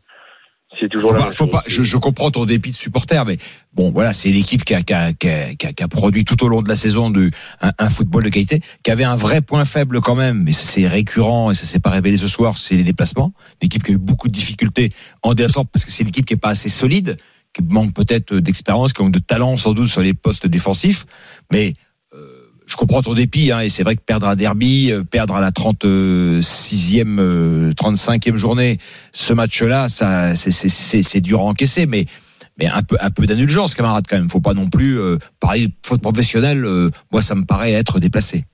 C'est 0.80 0.88
toujours 0.88 1.10
Faut 1.12 1.16
la 1.18 1.24
pas- 1.26 1.32
faut 1.32 1.46
pas- 1.46 1.62
je, 1.66 1.82
je 1.82 1.96
comprends 1.96 2.30
ton 2.30 2.44
dépit 2.44 2.70
de 2.70 2.76
supporter, 2.76 3.24
mais 3.24 3.38
bon, 3.74 3.92
voilà, 3.92 4.12
c'est 4.12 4.30
l'équipe 4.30 4.64
qui 4.64 4.74
a, 4.74 4.82
qui, 4.82 4.92
a, 4.92 5.12
qui, 5.12 5.28
a, 5.28 5.54
qui 5.54 5.66
a- 5.66 5.72
qui 5.72 5.82
a 5.82 5.88
produit 5.88 6.24
tout 6.24 6.42
au 6.44 6.48
long 6.48 6.62
de 6.62 6.68
la 6.68 6.76
saison 6.76 7.10
du, 7.10 7.30
un, 7.60 7.72
un 7.78 7.90
football 7.90 8.24
de 8.24 8.28
qualité, 8.30 8.60
qui 8.82 8.90
avait 8.90 9.04
un 9.04 9.16
vrai 9.16 9.40
point 9.42 9.64
faible 9.64 10.00
quand 10.00 10.14
même, 10.14 10.42
mais 10.42 10.52
ça, 10.52 10.64
c'est 10.66 10.86
récurrent 10.88 11.50
et 11.50 11.54
ça 11.54 11.64
s'est 11.66 11.80
pas 11.80 11.90
révélé 11.90 12.16
ce 12.16 12.28
soir, 12.28 12.58
c'est 12.58 12.76
les 12.76 12.84
déplacements. 12.84 13.32
L'équipe 13.60 13.82
qui 13.82 13.92
a 13.92 13.94
eu 13.94 13.98
beaucoup 13.98 14.28
de 14.28 14.32
difficultés 14.32 14.90
en 15.22 15.34
déplacement 15.34 15.64
parce 15.64 15.84
que 15.84 15.90
c'est 15.90 16.04
l'équipe 16.04 16.26
qui 16.26 16.34
est 16.34 16.38
pas 16.38 16.50
assez 16.50 16.68
solide, 16.68 17.16
qui 17.52 17.62
manque 17.62 17.92
peut-être 17.92 18.34
d'expérience, 18.36 18.92
qui 18.92 19.02
manque 19.02 19.12
de 19.12 19.18
talent 19.18 19.56
sans 19.58 19.74
doute 19.74 19.88
sur 19.88 20.00
les 20.00 20.14
postes 20.14 20.46
défensifs, 20.46 21.04
mais 21.52 21.74
je 22.66 22.76
comprends 22.76 23.02
ton 23.02 23.14
dépit, 23.14 23.50
hein, 23.52 23.60
et 23.60 23.68
c'est 23.68 23.82
vrai 23.82 23.96
que 23.96 24.00
perdre 24.02 24.26
un 24.28 24.36
derby, 24.36 24.90
euh, 24.92 25.02
perdre 25.04 25.34
à 25.34 25.40
la 25.40 25.50
36e, 25.52 27.18
euh, 27.18 27.72
35e 27.74 28.36
journée, 28.36 28.78
ce 29.12 29.32
match-là, 29.32 29.88
ça, 29.88 30.34
c'est- 30.36 30.50
c'est- 30.50 30.68
c'est 30.68 31.02
c'est 31.02 31.20
dur 31.20 31.40
à 31.40 31.44
encaisser, 31.44 31.86
mais 31.86 32.06
mais 32.58 32.66
un 32.66 32.82
peu 32.82 32.96
un 33.00 33.10
peu 33.10 33.26
d'indulgence, 33.26 33.74
camarade, 33.74 34.04
quand 34.08 34.16
même. 34.16 34.28
Faut 34.28 34.40
pas 34.40 34.54
non 34.54 34.68
plus, 34.68 34.98
euh, 35.00 35.18
pareil, 35.40 35.72
faute 35.84 36.02
professionnelle. 36.02 36.64
euh, 36.64 36.90
moi, 37.10 37.22
ça 37.22 37.34
me 37.34 37.44
paraît 37.44 37.72
être 37.72 37.98
déplacé. 37.98 38.44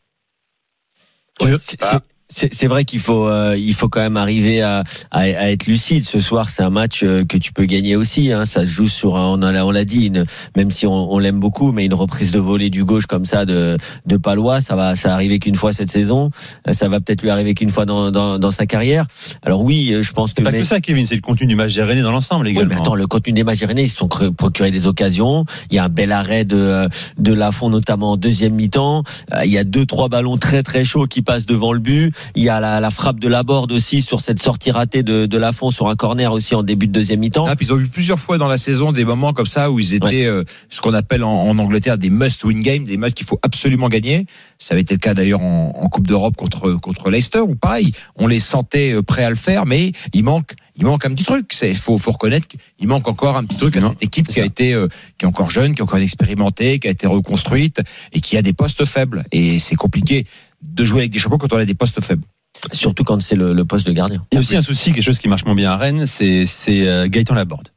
Ouais, 1.40 1.98
c'est- 2.28 2.66
vrai 2.68 2.84
qu'il 2.84 3.00
faut 3.00 3.26
euh, 3.26 3.56
il 3.58 3.72
faut 3.74 3.88
quand 3.88 4.00
même 4.00 4.16
arriver 4.18 4.60
à, 4.62 4.84
à, 5.10 5.20
à 5.20 5.50
être 5.50 5.66
lucide. 5.66 6.04
Ce 6.04 6.20
soir, 6.20 6.50
c'est 6.50 6.62
un 6.62 6.70
match 6.70 7.02
euh, 7.02 7.24
que 7.24 7.38
tu 7.38 7.52
peux 7.52 7.64
gagner 7.64 7.96
aussi. 7.96 8.32
Hein. 8.32 8.44
Ça 8.44 8.62
se 8.62 8.66
joue 8.66 8.88
sur 8.88 9.16
un, 9.16 9.26
on 9.28 9.42
a- 9.42 9.64
on 9.64 9.70
l'a 9.70 9.84
dit, 9.84 10.06
une, 10.06 10.24
même 10.56 10.70
si 10.70 10.86
on, 10.86 11.12
on 11.12 11.18
l'aime 11.18 11.40
beaucoup, 11.40 11.72
mais 11.72 11.86
une 11.86 11.94
reprise 11.94 12.30
de 12.30 12.38
volée 12.38 12.68
du 12.70 12.84
gauche 12.84 13.06
comme 13.06 13.24
ça 13.24 13.44
de 13.46 13.76
de 14.06 14.16
Palois, 14.18 14.60
ça 14.60 14.76
va 14.76 14.94
ça 14.96 15.14
arriver 15.14 15.38
qu'une 15.38 15.54
fois 15.54 15.72
cette 15.72 15.90
saison. 15.90 16.30
Euh, 16.68 16.72
Ça 16.72 16.88
va 16.88 17.00
peut-être 17.00 17.22
lui 17.22 17.30
arriver 17.30 17.54
qu'une 17.54 17.70
fois 17.70 17.86
dans, 17.86 18.10
dans 18.10 18.38
dans 18.38 18.50
sa 18.50 18.66
carrière. 18.66 19.06
Alors 19.42 19.62
oui, 19.62 19.92
euh, 19.92 20.02
je 20.02 20.12
pense 20.12 20.30
que 20.30 20.36
C'est 20.38 20.44
pas 20.44 20.50
mais- 20.52 20.58
que 20.58 20.64
ça, 20.64 20.80
Kevin, 20.80 21.06
c'est 21.06 21.14
le 21.14 21.20
contenu 21.22 21.46
du 21.46 21.56
match 21.56 21.72
des 21.74 21.82
Rennais 21.82 22.02
dans 22.02 22.12
l'ensemble 22.12 22.44
oui, 22.46 22.52
également. 22.52 22.74
mais 22.74 22.80
attends, 22.80 22.94
le 22.94 23.06
contenu 23.06 23.32
des 23.32 23.44
matchs 23.44 23.62
rennais, 23.64 23.84
ils 23.84 23.88
se 23.88 23.96
sont 23.96 24.08
procurés 24.08 24.70
des 24.70 24.86
occasions. 24.86 25.44
Il 25.70 25.76
y 25.76 25.78
a 25.78 25.84
un 25.84 25.88
bel 25.88 26.12
arrêt 26.12 26.44
de 26.44 26.88
de 27.18 27.32
Lafont, 27.32 27.70
notamment 27.70 28.12
en 28.12 28.16
deuxième 28.16 28.54
mi-temps. 28.54 29.02
Il 29.44 29.50
y 29.50 29.58
a 29.58 29.64
deux 29.64 29.86
trois 29.86 30.08
ballons 30.10 30.36
très 30.36 30.62
très 30.62 30.84
chauds 30.84 31.06
qui 31.06 31.22
passent 31.22 31.46
devant 31.46 31.72
le 31.72 31.80
but. 31.80 32.12
Il 32.34 32.42
y 32.42 32.48
a 32.48 32.60
la, 32.60 32.80
la 32.80 32.90
frappe 32.90 33.20
de 33.20 33.28
la 33.28 33.42
Borde 33.42 33.72
aussi 33.72 34.02
sur 34.02 34.20
cette 34.20 34.42
sortie 34.42 34.70
ratée 34.70 35.02
de, 35.02 35.26
de 35.26 35.38
Lafont 35.38 35.70
sur 35.70 35.88
un 35.88 35.96
corner 35.96 36.32
aussi 36.32 36.54
en 36.54 36.62
début 36.62 36.86
de 36.86 36.92
deuxième 36.92 37.20
mi-temps. 37.20 37.46
Ah, 37.48 37.54
ils 37.60 37.72
ont 37.72 37.78
eu 37.78 37.88
plusieurs 37.88 38.18
fois 38.18 38.38
dans 38.38 38.48
la 38.48 38.58
saison 38.58 38.92
des 38.92 39.04
moments 39.04 39.32
comme 39.32 39.46
ça 39.46 39.70
où 39.70 39.78
ils 39.78 39.94
étaient 39.94 40.26
euh, 40.26 40.44
ce 40.68 40.80
qu'on 40.80 40.94
appelle 40.94 41.24
en, 41.24 41.30
en 41.30 41.58
Angleterre 41.58 41.98
des 41.98 42.10
must-win 42.10 42.62
games, 42.62 42.84
des 42.84 42.96
matchs 42.96 43.14
qu'il 43.14 43.26
faut 43.26 43.38
absolument 43.42 43.88
gagner. 43.88 44.26
Ça 44.58 44.74
avait 44.74 44.82
été 44.82 44.94
le 44.94 44.98
cas 44.98 45.14
d'ailleurs 45.14 45.42
en, 45.42 45.74
en 45.80 45.88
Coupe 45.88 46.06
d'Europe 46.06 46.36
contre 46.36 46.72
contre 46.74 47.10
Leicester 47.10 47.40
où 47.40 47.54
pareil, 47.54 47.92
on 48.16 48.26
les 48.26 48.40
sentait 48.40 48.92
euh, 48.92 49.02
prêts 49.02 49.24
à 49.24 49.30
le 49.30 49.36
faire, 49.36 49.66
mais 49.66 49.92
il 50.12 50.24
manque 50.24 50.54
il 50.76 50.84
manque 50.84 51.04
un 51.06 51.10
petit 51.10 51.24
truc. 51.24 51.52
C'est 51.52 51.74
faut 51.74 51.98
faut 51.98 52.12
reconnaître 52.12 52.46
qu'il 52.48 52.88
manque 52.88 53.08
encore 53.08 53.36
un 53.36 53.44
petit 53.44 53.56
truc 53.56 53.76
à 53.76 53.80
Non, 53.80 53.88
cette 53.88 54.02
équipe 54.02 54.28
qui 54.28 54.40
a 54.40 54.44
été 54.44 54.72
euh, 54.74 54.88
qui 55.18 55.24
est 55.24 55.28
encore 55.28 55.50
jeune, 55.50 55.74
qui 55.74 55.80
est 55.80 55.82
encore 55.82 55.98
inexpérimentée, 55.98 56.78
qui 56.78 56.88
a 56.88 56.90
été 56.90 57.06
reconstruite 57.06 57.80
et 58.12 58.20
qui 58.20 58.36
a 58.36 58.42
des 58.42 58.52
postes 58.52 58.84
faibles. 58.84 59.24
Et 59.32 59.58
c'est 59.58 59.76
compliqué 59.76 60.26
de 60.62 60.84
jouer 60.84 61.00
avec 61.00 61.12
des 61.12 61.18
champions 61.18 61.38
quand 61.38 61.52
on 61.52 61.58
a 61.58 61.64
des 61.64 61.74
postes 61.74 62.00
faibles. 62.00 62.24
Surtout 62.72 63.04
quand 63.04 63.20
c'est 63.20 63.36
le, 63.36 63.52
le 63.52 63.64
poste 63.64 63.86
de 63.86 63.92
gardien. 63.92 64.24
Il 64.32 64.34
y 64.34 64.38
a 64.38 64.40
aussi 64.40 64.56
un 64.56 64.62
souci, 64.62 64.92
quelque 64.92 65.04
chose 65.04 65.18
qui 65.18 65.28
marche 65.28 65.44
moins 65.44 65.54
bien 65.54 65.70
à 65.70 65.76
Rennes, 65.76 66.06
c'est 66.06 66.46
euh, 66.68 67.06
Gaëtan 67.08 67.34
Laborde, 67.34 67.68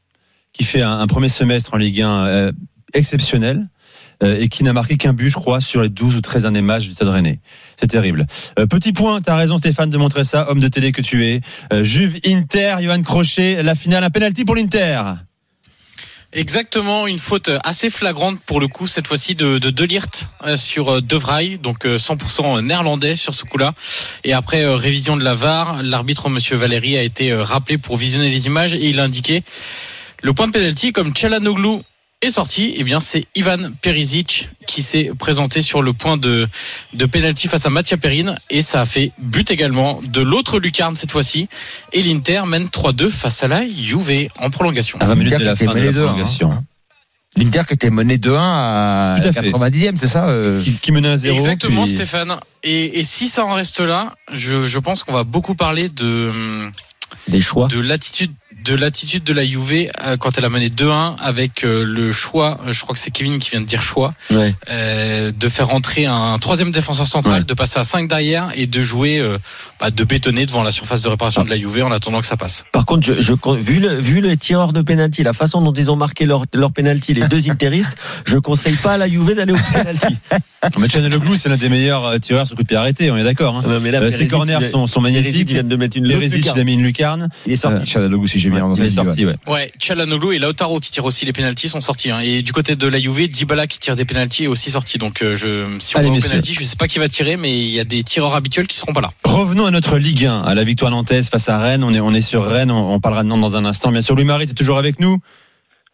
qui 0.53 0.63
fait 0.63 0.81
un, 0.81 0.99
un 0.99 1.07
premier 1.07 1.29
semestre 1.29 1.73
en 1.73 1.77
Ligue 1.77 2.01
1 2.01 2.25
euh, 2.25 2.51
exceptionnel 2.93 3.69
euh, 4.23 4.39
et 4.39 4.49
qui 4.49 4.63
n'a 4.63 4.73
marqué 4.73 4.97
qu'un 4.97 5.13
but, 5.13 5.29
je 5.29 5.35
crois, 5.35 5.61
sur 5.61 5.81
les 5.81 5.89
12 5.89 6.17
ou 6.17 6.21
13 6.21 6.43
derniers 6.43 6.61
matchs 6.61 6.87
du 6.87 6.93
Stade 6.93 7.07
Rennais. 7.07 7.39
C'est 7.79 7.87
terrible. 7.87 8.27
Euh, 8.59 8.67
petit 8.67 8.93
point, 8.93 9.19
t'as 9.19 9.35
raison 9.35 9.57
Stéphane 9.57 9.89
de 9.89 9.97
montrer 9.97 10.23
ça, 10.23 10.49
homme 10.49 10.59
de 10.59 10.67
télé 10.67 10.91
que 10.91 11.01
tu 11.01 11.25
es. 11.25 11.41
Euh, 11.73 11.83
Juve 11.83 12.19
Inter, 12.25 12.75
Johan 12.81 13.01
Crochet, 13.01 13.63
la 13.63 13.73
finale, 13.73 14.03
un 14.03 14.11
penalty 14.11 14.45
pour 14.45 14.55
l'Inter. 14.55 15.01
Exactement, 16.33 17.07
une 17.07 17.19
faute 17.19 17.51
assez 17.65 17.89
flagrante 17.89 18.39
pour 18.45 18.61
le 18.61 18.69
coup 18.69 18.87
cette 18.87 19.05
fois-ci 19.05 19.35
de 19.35 19.57
de 19.57 19.69
Delirte 19.69 20.29
euh, 20.45 20.55
sur 20.55 20.89
euh, 20.89 21.01
De 21.01 21.57
donc 21.57 21.85
euh, 21.85 21.97
100% 21.97 22.61
néerlandais 22.61 23.17
sur 23.17 23.35
ce 23.35 23.43
coup-là. 23.43 23.73
Et 24.23 24.31
après 24.31 24.63
euh, 24.63 24.75
révision 24.75 25.17
de 25.17 25.25
la 25.25 25.33
VAR, 25.33 25.83
l'arbitre 25.83 26.29
Monsieur 26.29 26.55
Valéry 26.55 26.97
a 26.97 27.03
été 27.03 27.33
euh, 27.33 27.43
rappelé 27.43 27.77
pour 27.77 27.97
visionner 27.97 28.29
les 28.29 28.45
images 28.45 28.75
et 28.75 28.87
il 28.87 29.01
a 29.01 29.03
indiqué 29.03 29.43
le 30.23 30.33
point 30.33 30.47
de 30.47 30.53
pénalty 30.53 30.93
comme 30.93 31.13
Chalanoglu 31.13 31.79
est 32.21 32.31
sorti, 32.31 32.73
eh 32.77 32.83
bien 32.83 32.99
c'est 32.99 33.25
Ivan 33.35 33.57
Perisic 33.81 34.47
qui 34.67 34.81
s'est 34.83 35.11
présenté 35.17 35.61
sur 35.61 35.81
le 35.81 35.93
point 35.93 36.17
de 36.17 36.47
de 36.93 37.05
pénalty 37.05 37.47
face 37.47 37.65
à 37.65 37.69
Mattia 37.69 37.97
Perrine 37.97 38.35
et 38.49 38.61
ça 38.61 38.81
a 38.81 38.85
fait 38.85 39.11
but 39.17 39.49
également 39.49 40.01
de 40.03 40.21
l'autre 40.21 40.59
lucarne 40.59 40.95
cette 40.95 41.11
fois-ci 41.11 41.47
et 41.93 42.01
l'Inter 42.03 42.43
mène 42.45 42.65
3-2 42.67 43.09
face 43.09 43.43
à 43.43 43.47
la 43.47 43.63
Juve 43.67 44.27
en 44.37 44.49
prolongation. 44.51 44.99
À 45.01 45.05
20 45.07 45.15
minutes 45.15 45.33
de 45.39 45.43
la 45.43 45.51
L'Inter 45.53 45.59
qui 45.59 45.65
fin 45.65 45.73
de 45.73 45.79
était 45.79 45.85
la 45.85 45.91
mené 45.91 45.99
2-1, 45.99 46.07
prolongation. 46.11 46.51
hein. 46.51 46.63
L'Inter 47.37 47.61
qui 47.65 47.73
était 47.75 47.89
mené 47.89 48.17
2-1 48.17 48.35
à 48.37 49.13
à 49.15 49.21
fait. 49.31 49.49
90e, 49.51 49.95
c'est 49.97 50.07
ça 50.07 50.27
euh 50.27 50.61
Qui, 50.61 50.73
qui 50.73 50.91
menait 50.91 51.07
à 51.11 51.17
0 51.17 51.35
Exactement, 51.37 51.83
puis- 51.85 51.93
Stéphane. 51.95 52.35
Et, 52.63 52.99
et 52.99 53.03
si 53.03 53.29
ça 53.29 53.45
en 53.45 53.53
reste 53.53 53.79
là, 53.79 54.13
je, 54.33 54.65
je 54.67 54.79
pense 54.79 55.03
qu'on 55.03 55.13
va 55.13 55.23
beaucoup 55.23 55.55
parler 55.55 55.87
de, 55.87 56.69
Des 57.29 57.39
choix. 57.41 57.67
de 57.69 57.79
l'attitude 57.79 58.31
de 58.63 58.75
l'attitude 58.75 59.23
de 59.23 59.33
la 59.33 59.45
Juve 59.45 59.89
euh, 60.05 60.17
quand 60.17 60.37
elle 60.37 60.45
a 60.45 60.49
mené 60.49 60.69
2-1 60.69 61.15
avec 61.19 61.63
euh, 61.63 61.83
le 61.83 62.11
choix, 62.11 62.57
euh, 62.67 62.73
je 62.73 62.81
crois 62.81 62.93
que 62.93 62.99
c'est 62.99 63.11
Kevin 63.11 63.39
qui 63.39 63.49
vient 63.51 63.61
de 63.61 63.65
dire 63.65 63.81
choix, 63.81 64.13
Ouais. 64.31 64.53
euh, 64.69 65.31
de 65.37 65.49
faire 65.49 65.73
entrer 65.73 66.05
un 66.05 66.37
troisième 66.39 66.71
défenseur 66.71 67.07
central, 67.07 67.39
Ouais. 67.41 67.43
de 67.45 67.53
passer 67.53 67.79
à 67.79 67.83
5 67.83 68.07
derrière 68.07 68.49
et 68.55 68.67
de 68.67 68.81
jouer, 68.81 69.19
euh, 69.19 69.37
bah, 69.79 69.89
de 69.91 70.03
bétonner 70.03 70.45
devant 70.45 70.63
la 70.63 70.71
surface 70.71 71.01
de 71.01 71.09
réparation 71.09 71.43
de 71.43 71.49
la 71.49 71.57
Juve 71.57 71.83
en 71.83 71.91
attendant 71.91 72.19
que 72.21 72.25
ça 72.27 72.37
passe. 72.37 72.65
Par 72.71 72.85
contre, 72.85 73.05
je, 73.05 73.13
je, 73.21 73.33
vu 73.59 73.79
le 73.79 73.89
vu 73.95 74.21
le 74.21 74.35
tireur 74.37 74.73
de 74.73 74.81
penalty, 74.81 75.23
la 75.23 75.33
façon 75.33 75.61
dont 75.61 75.73
ils 75.73 75.89
ont 75.89 75.95
marqué 75.95 76.25
leur 76.25 76.43
leur 76.53 76.71
penalty, 76.71 77.13
les 77.13 77.27
deux 77.27 77.49
interistes, 77.49 77.95
je 78.25 78.37
conseille 78.37 78.75
pas 78.75 78.93
à 78.93 78.97
la 78.97 79.07
Juve 79.07 79.33
d'aller 79.35 79.53
au 79.53 79.57
penalty. 79.73 80.17
Mais 80.79 80.87
Chalanoglu, 80.87 81.37
c'est 81.39 81.49
l'un 81.49 81.57
des 81.57 81.69
meilleurs 81.69 82.19
tireurs 82.19 82.45
sur 82.45 82.55
coup 82.55 82.61
de 82.61 82.67
pied 82.67 82.77
arrêté, 82.77 83.09
on 83.09 83.17
est 83.17 83.23
d'accord. 83.23 83.55
Hein. 83.57 83.63
Non, 83.67 83.79
mais 83.81 83.89
là, 83.89 83.99
Euh, 83.99 84.11
ses 84.11 84.27
corners 84.27 84.59
sont, 84.71 84.85
sont 84.85 85.01
magnifiques. 85.01 85.35
il 85.49 85.53
vient 85.55 85.63
de 85.63 85.75
mettre 85.75 85.97
une 85.97 86.05
il 86.05 86.49
a 86.59 86.63
mis 86.63 86.73
une 86.73 86.83
lucarne. 86.83 87.29
Il 87.47 87.53
est 87.53 87.55
sorti, 87.55 87.97
Euh, 87.97 88.27
si 88.27 88.39
j'ai 88.39 88.50
bien 88.51 88.59
Ouais, 88.65 88.71
entendu. 88.71 88.81
il 88.81 88.85
est 88.87 88.89
sorti, 88.91 89.25
ouais. 89.25 89.35
Ouais, 89.47 89.71
Chalanoglu 89.79 90.35
et 90.35 90.39
Lautaro 90.39 90.79
qui 90.79 90.91
tirent 90.91 91.05
aussi 91.05 91.25
les 91.25 91.33
pénalties 91.33 91.69
sont 91.69 91.81
sortis. 91.81 92.11
Hein. 92.11 92.19
Et 92.19 92.41
du 92.43 92.53
côté 92.53 92.75
de 92.75 92.87
la 92.87 92.99
Juve, 92.99 93.27
Dybala 93.27 93.65
qui 93.67 93.79
tire 93.79 93.95
des 93.95 94.05
pénalties 94.05 94.43
est 94.43 94.47
aussi 94.47 94.69
sorti. 94.71 94.97
Donc 94.97 95.21
euh, 95.21 95.35
je, 95.35 95.67
si 95.79 95.95
on 95.95 95.99
Allez, 95.99 96.07
va 96.07 96.11
au 96.11 96.15
messieurs. 96.15 96.29
pénalty, 96.29 96.53
je 96.53 96.63
sais 96.63 96.75
pas 96.75 96.87
qui 96.87 96.99
va 96.99 97.07
tirer, 97.07 97.37
mais 97.37 97.51
il 97.57 97.69
y 97.69 97.79
a 97.79 97.83
des 97.83 98.03
tireurs 98.03 98.35
habituels 98.35 98.67
qui 98.67 98.77
seront 98.77 98.93
pas 98.93 99.01
là. 99.01 99.11
Revenons 99.23 99.65
à 99.65 99.71
notre 99.71 99.97
Ligue 99.97 100.25
1, 100.25 100.41
à 100.41 100.53
la 100.53 100.63
victoire 100.63 100.91
nantaise 100.91 101.29
face 101.29 101.49
à 101.49 101.57
Rennes. 101.57 101.83
On 101.83 101.93
est, 101.93 101.99
on 101.99 102.13
est 102.13 102.21
sur 102.21 102.45
Rennes, 102.45 102.71
on, 102.71 102.93
on 102.93 102.99
parlera 102.99 103.23
de 103.23 103.27
Nantes 103.29 103.41
dans 103.41 103.55
un 103.57 103.65
instant. 103.65 103.91
Bien 103.91 104.01
sûr, 104.01 104.15
Louis-Marie, 104.15 104.45
tu 104.45 104.51
es 104.51 104.55
toujours 104.55 104.77
avec 104.77 104.99
nous? 104.99 105.17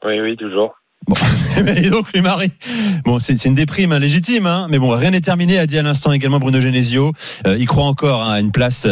Oui, 0.05 0.19
oui, 0.19 0.35
toujours. 0.37 0.75
Bon, 1.07 1.15
et 1.77 1.89
donc 1.89 2.11
Louis-Marie, 2.13 2.51
bon, 3.05 3.17
c'est 3.19 3.45
une 3.45 3.55
déprime 3.55 3.93
hein, 3.93 3.99
légitime, 3.99 4.45
hein, 4.45 4.67
mais 4.69 4.77
bon, 4.77 4.89
rien 4.89 5.11
n'est 5.11 5.21
terminé, 5.21 5.57
a 5.57 5.65
dit 5.65 5.77
à 5.77 5.83
l'instant 5.83 6.11
également 6.11 6.39
Bruno 6.39 6.59
Genesio. 6.59 7.13
Euh, 7.45 7.55
il 7.57 7.65
croit 7.65 7.85
encore 7.85 8.23
hein, 8.23 8.33
à 8.33 8.39
une 8.41 8.51
place 8.51 8.87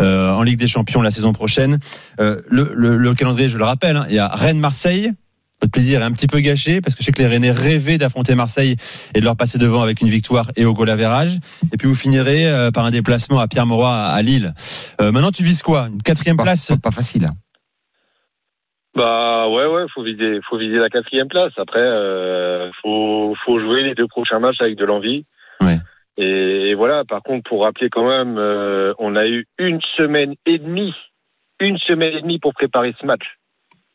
euh, 0.00 0.32
en 0.32 0.42
Ligue 0.42 0.58
des 0.58 0.66
Champions 0.66 1.02
la 1.02 1.10
saison 1.10 1.32
prochaine. 1.32 1.78
Euh, 2.20 2.40
le, 2.48 2.72
le, 2.74 2.96
le 2.96 3.14
calendrier, 3.14 3.48
je 3.48 3.58
le 3.58 3.64
rappelle, 3.64 3.96
hein, 3.96 4.06
il 4.08 4.14
y 4.14 4.18
a 4.18 4.28
Rennes-Marseille, 4.28 5.12
Votre 5.60 5.72
plaisir 5.72 6.00
est 6.00 6.04
un 6.04 6.12
petit 6.12 6.26
peu 6.28 6.40
gâché 6.40 6.80
parce 6.80 6.94
que 6.94 7.02
je 7.02 7.06
sais 7.06 7.12
que 7.12 7.20
les 7.20 7.26
Rennais 7.28 7.50
rêvaient 7.50 7.98
d'affronter 7.98 8.34
Marseille 8.34 8.76
et 9.14 9.20
de 9.20 9.24
leur 9.24 9.36
passer 9.36 9.58
devant 9.58 9.82
avec 9.82 10.00
une 10.00 10.08
victoire 10.08 10.50
et 10.56 10.64
au 10.64 10.72
goal 10.72 10.88
average. 10.88 11.38
Et 11.72 11.76
puis 11.76 11.86
vous 11.88 11.94
finirez 11.96 12.46
euh, 12.46 12.70
par 12.70 12.84
un 12.86 12.90
déplacement 12.90 13.40
à 13.40 13.48
Pierre-Mauroy 13.48 13.90
à 13.90 14.06
à 14.12 14.22
Lille. 14.22 14.54
Euh, 15.02 15.12
maintenant, 15.12 15.32
tu 15.32 15.42
vises 15.42 15.62
quoi? 15.62 15.88
Une 15.92 16.00
quatrième 16.00 16.36
Pas, 16.38 16.44
place? 16.44 16.68
pas, 16.68 16.76
pas 16.76 16.90
facile. 16.92 17.28
Bah 18.98 19.48
ouais 19.48 19.66
ouais, 19.66 19.84
faut 19.94 20.02
viser, 20.02 20.40
faut 20.48 20.58
viser 20.58 20.78
la 20.78 20.88
quatrième 20.88 21.28
place. 21.28 21.52
Après, 21.56 21.92
euh, 21.98 22.70
faut 22.82 23.34
faut 23.44 23.60
jouer 23.60 23.84
les 23.84 23.94
deux 23.94 24.08
prochains 24.08 24.40
matchs 24.40 24.60
avec 24.60 24.76
de 24.76 24.84
l'envie. 24.84 25.24
Ouais. 25.60 25.78
Et, 26.16 26.70
et 26.70 26.74
voilà. 26.74 27.04
Par 27.04 27.22
contre, 27.22 27.48
pour 27.48 27.62
rappeler 27.62 27.90
quand 27.90 28.08
même, 28.08 28.38
euh, 28.38 28.92
on 28.98 29.14
a 29.14 29.26
eu 29.28 29.46
une 29.58 29.80
semaine 29.96 30.34
et 30.46 30.58
demie, 30.58 30.94
une 31.60 31.78
semaine 31.78 32.14
et 32.14 32.22
demie 32.22 32.40
pour 32.40 32.54
préparer 32.54 32.92
ce 33.00 33.06
match. 33.06 33.38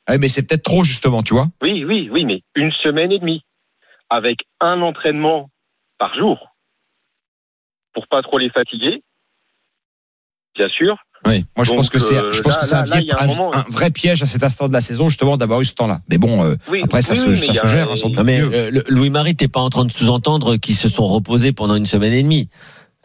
Ouais, 0.09 0.17
mais 0.17 0.29
c'est 0.29 0.47
peut-être 0.47 0.63
trop 0.63 0.83
justement, 0.83 1.21
tu 1.21 1.33
vois. 1.33 1.47
Oui 1.61 1.83
oui 1.83 2.09
oui, 2.11 2.23
mais 2.23 2.41
une 2.55 2.71
semaine 2.71 3.11
et 3.11 3.19
demie 3.19 3.43
avec 4.09 4.39
un 4.61 4.81
entraînement 4.81 5.49
par 5.97 6.15
jour 6.15 6.55
pour 7.93 8.07
pas 8.07 8.21
trop 8.21 8.37
les 8.37 8.49
fatiguer. 8.49 9.03
Bien 10.55 10.69
sûr. 10.69 10.97
Oui. 11.25 11.45
Moi, 11.55 11.63
je 11.63 11.69
Donc, 11.69 11.77
pense 11.77 11.89
que 11.89 11.99
c'est, 11.99 12.17
euh, 12.17 12.31
je 12.33 12.41
pense 12.41 12.53
là- 12.55 12.59
que 12.59 12.65
c'est 12.65 12.75
un, 12.75 12.83
là- 12.85 12.99
là, 13.01 13.15
un 13.19 13.23
un- 13.23 13.27
moment- 13.27 13.55
un 13.55 13.65
vrai 13.69 13.91
piège 13.91 14.21
à 14.21 14.25
cet 14.25 14.43
instant 14.43 14.67
de 14.67 14.73
la 14.73 14.81
saison, 14.81 15.07
justement, 15.09 15.37
d'avoir 15.37 15.61
eu 15.61 15.65
ce 15.65 15.73
temps-là. 15.73 16.01
Mais 16.09 16.17
bon, 16.17 16.43
euh, 16.43 16.55
Oui, 16.69 16.81
après, 16.83 17.01
ça 17.01 17.13
oui, 17.13 17.19
se, 17.19 17.35
ça 17.45 17.53
se 17.53 17.67
gère. 17.67 17.89
hein, 17.91 18.09
Non 18.15 18.23
mais 18.23 18.41
euh, 18.41 18.71
Louis-Marie, 18.89 19.35
t'es 19.35 19.47
pas 19.47 19.61
en 19.61 19.69
train 19.69 19.85
de 19.85 19.91
sous-entendre 19.91 20.57
qu'ils 20.57 20.75
se 20.75 20.89
sont 20.89 21.07
reposés 21.07 21.53
pendant 21.53 21.75
une 21.75 21.85
semaine 21.85 22.13
et 22.13 22.23
demie. 22.23 22.49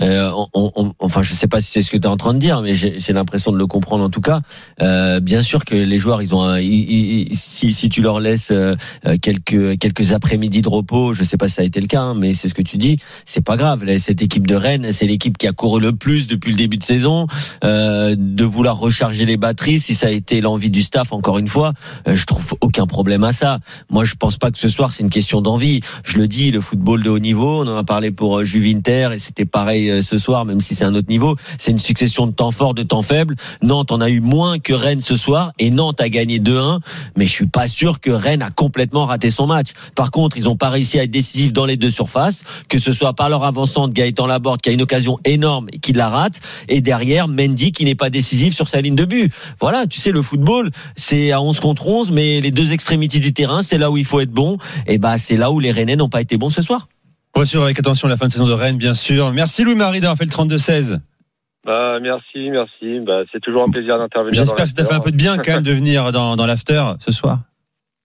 Euh, 0.01 0.31
on- 0.55 0.71
on- 0.77 0.93
enfin, 1.01 1.23
je 1.23 1.35
sais 1.35 1.49
pas 1.49 1.61
si 1.61 1.71
c'est 1.71 1.83
ce 1.83 1.91
que 1.91 1.97
tu 1.97 2.05
es 2.05 2.07
en 2.11 2.17
train 2.17 2.35
de 2.35 2.39
dire, 2.39 2.63
mais 2.63 2.77
j'ai 2.77 3.13
l'impression 3.13 3.51
de 3.53 3.59
le 3.59 3.67
comprendre 3.67 4.05
en 4.05 4.11
tout 4.11 4.21
cas. 4.21 4.41
Euh, 4.81 5.19
bien 5.21 5.43
sûr 5.43 5.65
que 5.65 5.75
les 5.75 5.99
joueurs, 5.99 6.23
ils 6.23 6.35
ont, 6.35 6.43
un- 6.43 6.61
ils- 6.61 7.29
ils- 7.31 7.37
si, 7.37 7.73
si 7.73 7.89
tu 7.89 8.01
leur 8.01 8.21
laisses 8.21 8.51
euh, 8.53 8.77
quelques 9.21 9.79
quelques 9.79 10.13
après-midi 10.13 10.63
de 10.63 10.69
repos, 10.69 11.13
je 11.13 11.25
sais 11.25 11.37
pas 11.37 11.49
si 11.49 11.55
ça 11.57 11.63
a 11.63 11.65
été 11.65 11.81
le 11.81 11.87
cas, 11.87 12.01
hein, 12.03 12.15
mais 12.15 12.35
c'est 12.35 12.49
ce 12.49 12.55
que 12.55 12.63
tu 12.63 12.77
dis. 12.77 12.99
C'est 13.25 13.45
pas 13.45 13.57
grave. 13.57 13.85
Cette 13.99 14.23
équipe 14.23 14.47
de 14.47 14.55
Rennes, 14.55 14.89
c'est 14.93 15.07
l'équipe 15.07 15.37
qui 15.37 15.47
a 15.47 15.53
couru 15.53 15.81
le 15.81 15.93
plus 15.93 16.27
depuis 16.27 16.53
le 16.53 16.57
début 16.57 16.77
de 16.79 16.85
saison. 16.85 17.27
Euh, 17.65 18.15
de 18.17 18.45
vouloir 18.45 18.79
recharger 18.79 19.25
les 19.25 19.37
batteries, 19.37 19.81
si 19.81 19.95
ça 19.95 20.07
a 20.07 20.11
été 20.11 20.41
l'envie 20.41 20.71
du 20.71 20.83
staff, 20.83 21.13
encore 21.13 21.39
une 21.39 21.49
fois, 21.49 21.73
euh, 22.07 22.17
je 22.17 22.25
trouve 22.25 22.55
aucun 22.61 22.87
problème 22.87 23.25
à 23.25 23.33
ça. 23.33 23.59
Moi, 23.91 24.05
je 24.05 24.15
pense 24.15 24.37
pas 24.37 24.51
que 24.51 24.59
ce 24.59 24.69
soir 24.69 24.93
c'est 24.93 25.03
une 25.03 25.11
question 25.11 25.41
d'envie. 25.43 25.81
Je 26.05 26.19
le 26.19 26.29
dis, 26.29 26.51
le 26.51 26.61
football 26.61 27.03
de 27.03 27.11
haut 27.11 27.19
niveau, 27.19 27.63
on 27.65 27.69
en 27.69 27.77
a 27.77 27.85
parlé 27.85 28.11
pour 28.11 28.39
euh, 28.39 28.45
Juvinter 28.45 29.11
et 29.15 29.19
c'était 29.19 29.45
pareil 29.45 29.88
euh, 29.91 30.03
ce 30.03 30.19
soir, 30.19 30.45
même 30.45 30.61
si 30.61 30.75
c'est 30.75 30.85
un 30.85 30.95
autre 30.95 31.09
niveau. 31.09 31.37
C'est 31.59 31.71
une 31.71 31.79
succession 31.79 32.27
de 32.27 32.33
temps 32.33 32.51
forts, 32.51 32.75
de 32.75 32.83
temps 32.83 33.03
faibles. 33.03 33.35
Nantes 33.63 33.93
en 33.93 34.01
a 34.01 34.09
eu 34.11 34.21
moins 34.21 34.59
que 34.59 34.73
Rennes 34.73 35.01
ce 35.01 35.17
soir 35.17 35.53
et 35.59 35.71
Nantes 35.71 36.01
a 36.01 36.09
gagné 36.09 36.39
2-1, 36.39 36.81
mais 37.17 37.27
je 37.27 37.33
suis 37.33 37.47
pas 37.47 37.69
sûr 37.69 38.01
que 38.01 38.11
Rennes 38.11 38.43
a 38.43 38.51
complètement 38.51 39.05
raté 39.05 39.31
son 39.31 39.47
match. 39.47 39.71
Par 39.95 40.11
contre, 40.11 40.37
ils 40.37 40.49
ont 40.49 40.57
pas 40.57 40.71
réussi 40.71 40.99
à 40.99 41.05
être 41.05 41.11
décisifs 41.11 41.53
dans 41.53 41.67
les 41.67 41.77
deux 41.77 41.91
surfaces, 41.91 42.45
que 42.69 42.79
ce 42.79 42.93
soit 42.93 43.15
par 43.15 43.29
leur 43.29 43.45
avançante 43.45 43.93
Gaëtan 43.93 44.27
Laborde 44.27 44.61
qui 44.61 44.71
a 44.71 44.73
une 44.73 44.83
occasion 44.83 45.19
énorme 45.25 45.69
et 45.73 45.79
qui 45.79 45.93
la 45.93 46.09
rate, 46.09 46.41
et 46.69 46.81
derrière 46.81 47.29
Mendy 47.29 47.73
qui 47.73 47.85
n'est 47.85 47.95
pas 47.95 48.11
décisif 48.11 48.55
sur 48.55 48.69
sa 48.69 48.81
ligne 48.81 48.95
de 48.95 49.05
but. 49.05 49.33
Voilà, 49.61 49.87
tu 49.87 50.01
sais, 50.01 50.11
le 50.11 50.23
football, 50.23 50.71
c'est 50.97 51.33
à 51.33 51.41
11 51.41 51.61
contre 51.61 51.87
11, 51.87 52.11
mais 52.11 52.41
les 52.41 52.51
deux 52.51 52.73
extrémités 52.73 53.19
du 53.19 53.33
terrain, 53.33 53.63
c'est 53.63 53.79
là 53.79 53.91
où 53.91 53.97
il 53.97 54.05
faut 54.05 54.21
être 54.21 54.31
bon. 54.31 54.59
Et 54.87 54.99
bah, 54.99 55.19
c'est 55.19 55.37
là 55.37 55.51
où 55.51 55.61
les 55.61 55.71
Rennais 55.71 55.97
n'ont 55.97 56.09
pas 56.09 56.21
été 56.21 56.37
bons 56.37 56.51
ce 56.51 56.63
soir. 56.63 56.89
On 57.35 57.41
va 57.41 57.45
suivre 57.47 57.65
avec 57.65 57.79
attention 57.79 58.09
la 58.09 58.17
fin 58.17 58.27
de 58.27 58.33
saison 58.33 58.47
de 58.47 58.53
Rennes, 58.53 58.79
bien 58.79 58.95
sûr. 58.95 59.31
Merci 59.33 59.65
Louis-Marie 59.65 60.01
d'avoir 60.01 60.17
fait 60.19 60.25
le 60.25 60.31
32-16. 60.31 60.99
Bah 61.65 61.99
merci 62.01 62.51
merci. 62.51 63.01
Bah 63.05 63.23
c'est 63.33 63.41
toujours 63.41 63.63
un 63.63 63.71
plaisir 63.71 63.99
d'intervenir. 63.99 64.35
J'espère 64.35 64.65
que 64.65 64.69
ça 64.71 64.75
t'a 64.75 64.85
fait 64.85 64.95
un 64.95 65.01
peu 65.01 65.11
de 65.11 65.17
bien 65.17 65.37
quand 65.37 65.53
même 65.53 65.63
de 65.63 65.73
venir 65.73 66.13
dans, 66.13 66.35
dans 66.37 66.47
l'after 66.47 66.83
ce 67.01 67.13
soir. 67.13 67.41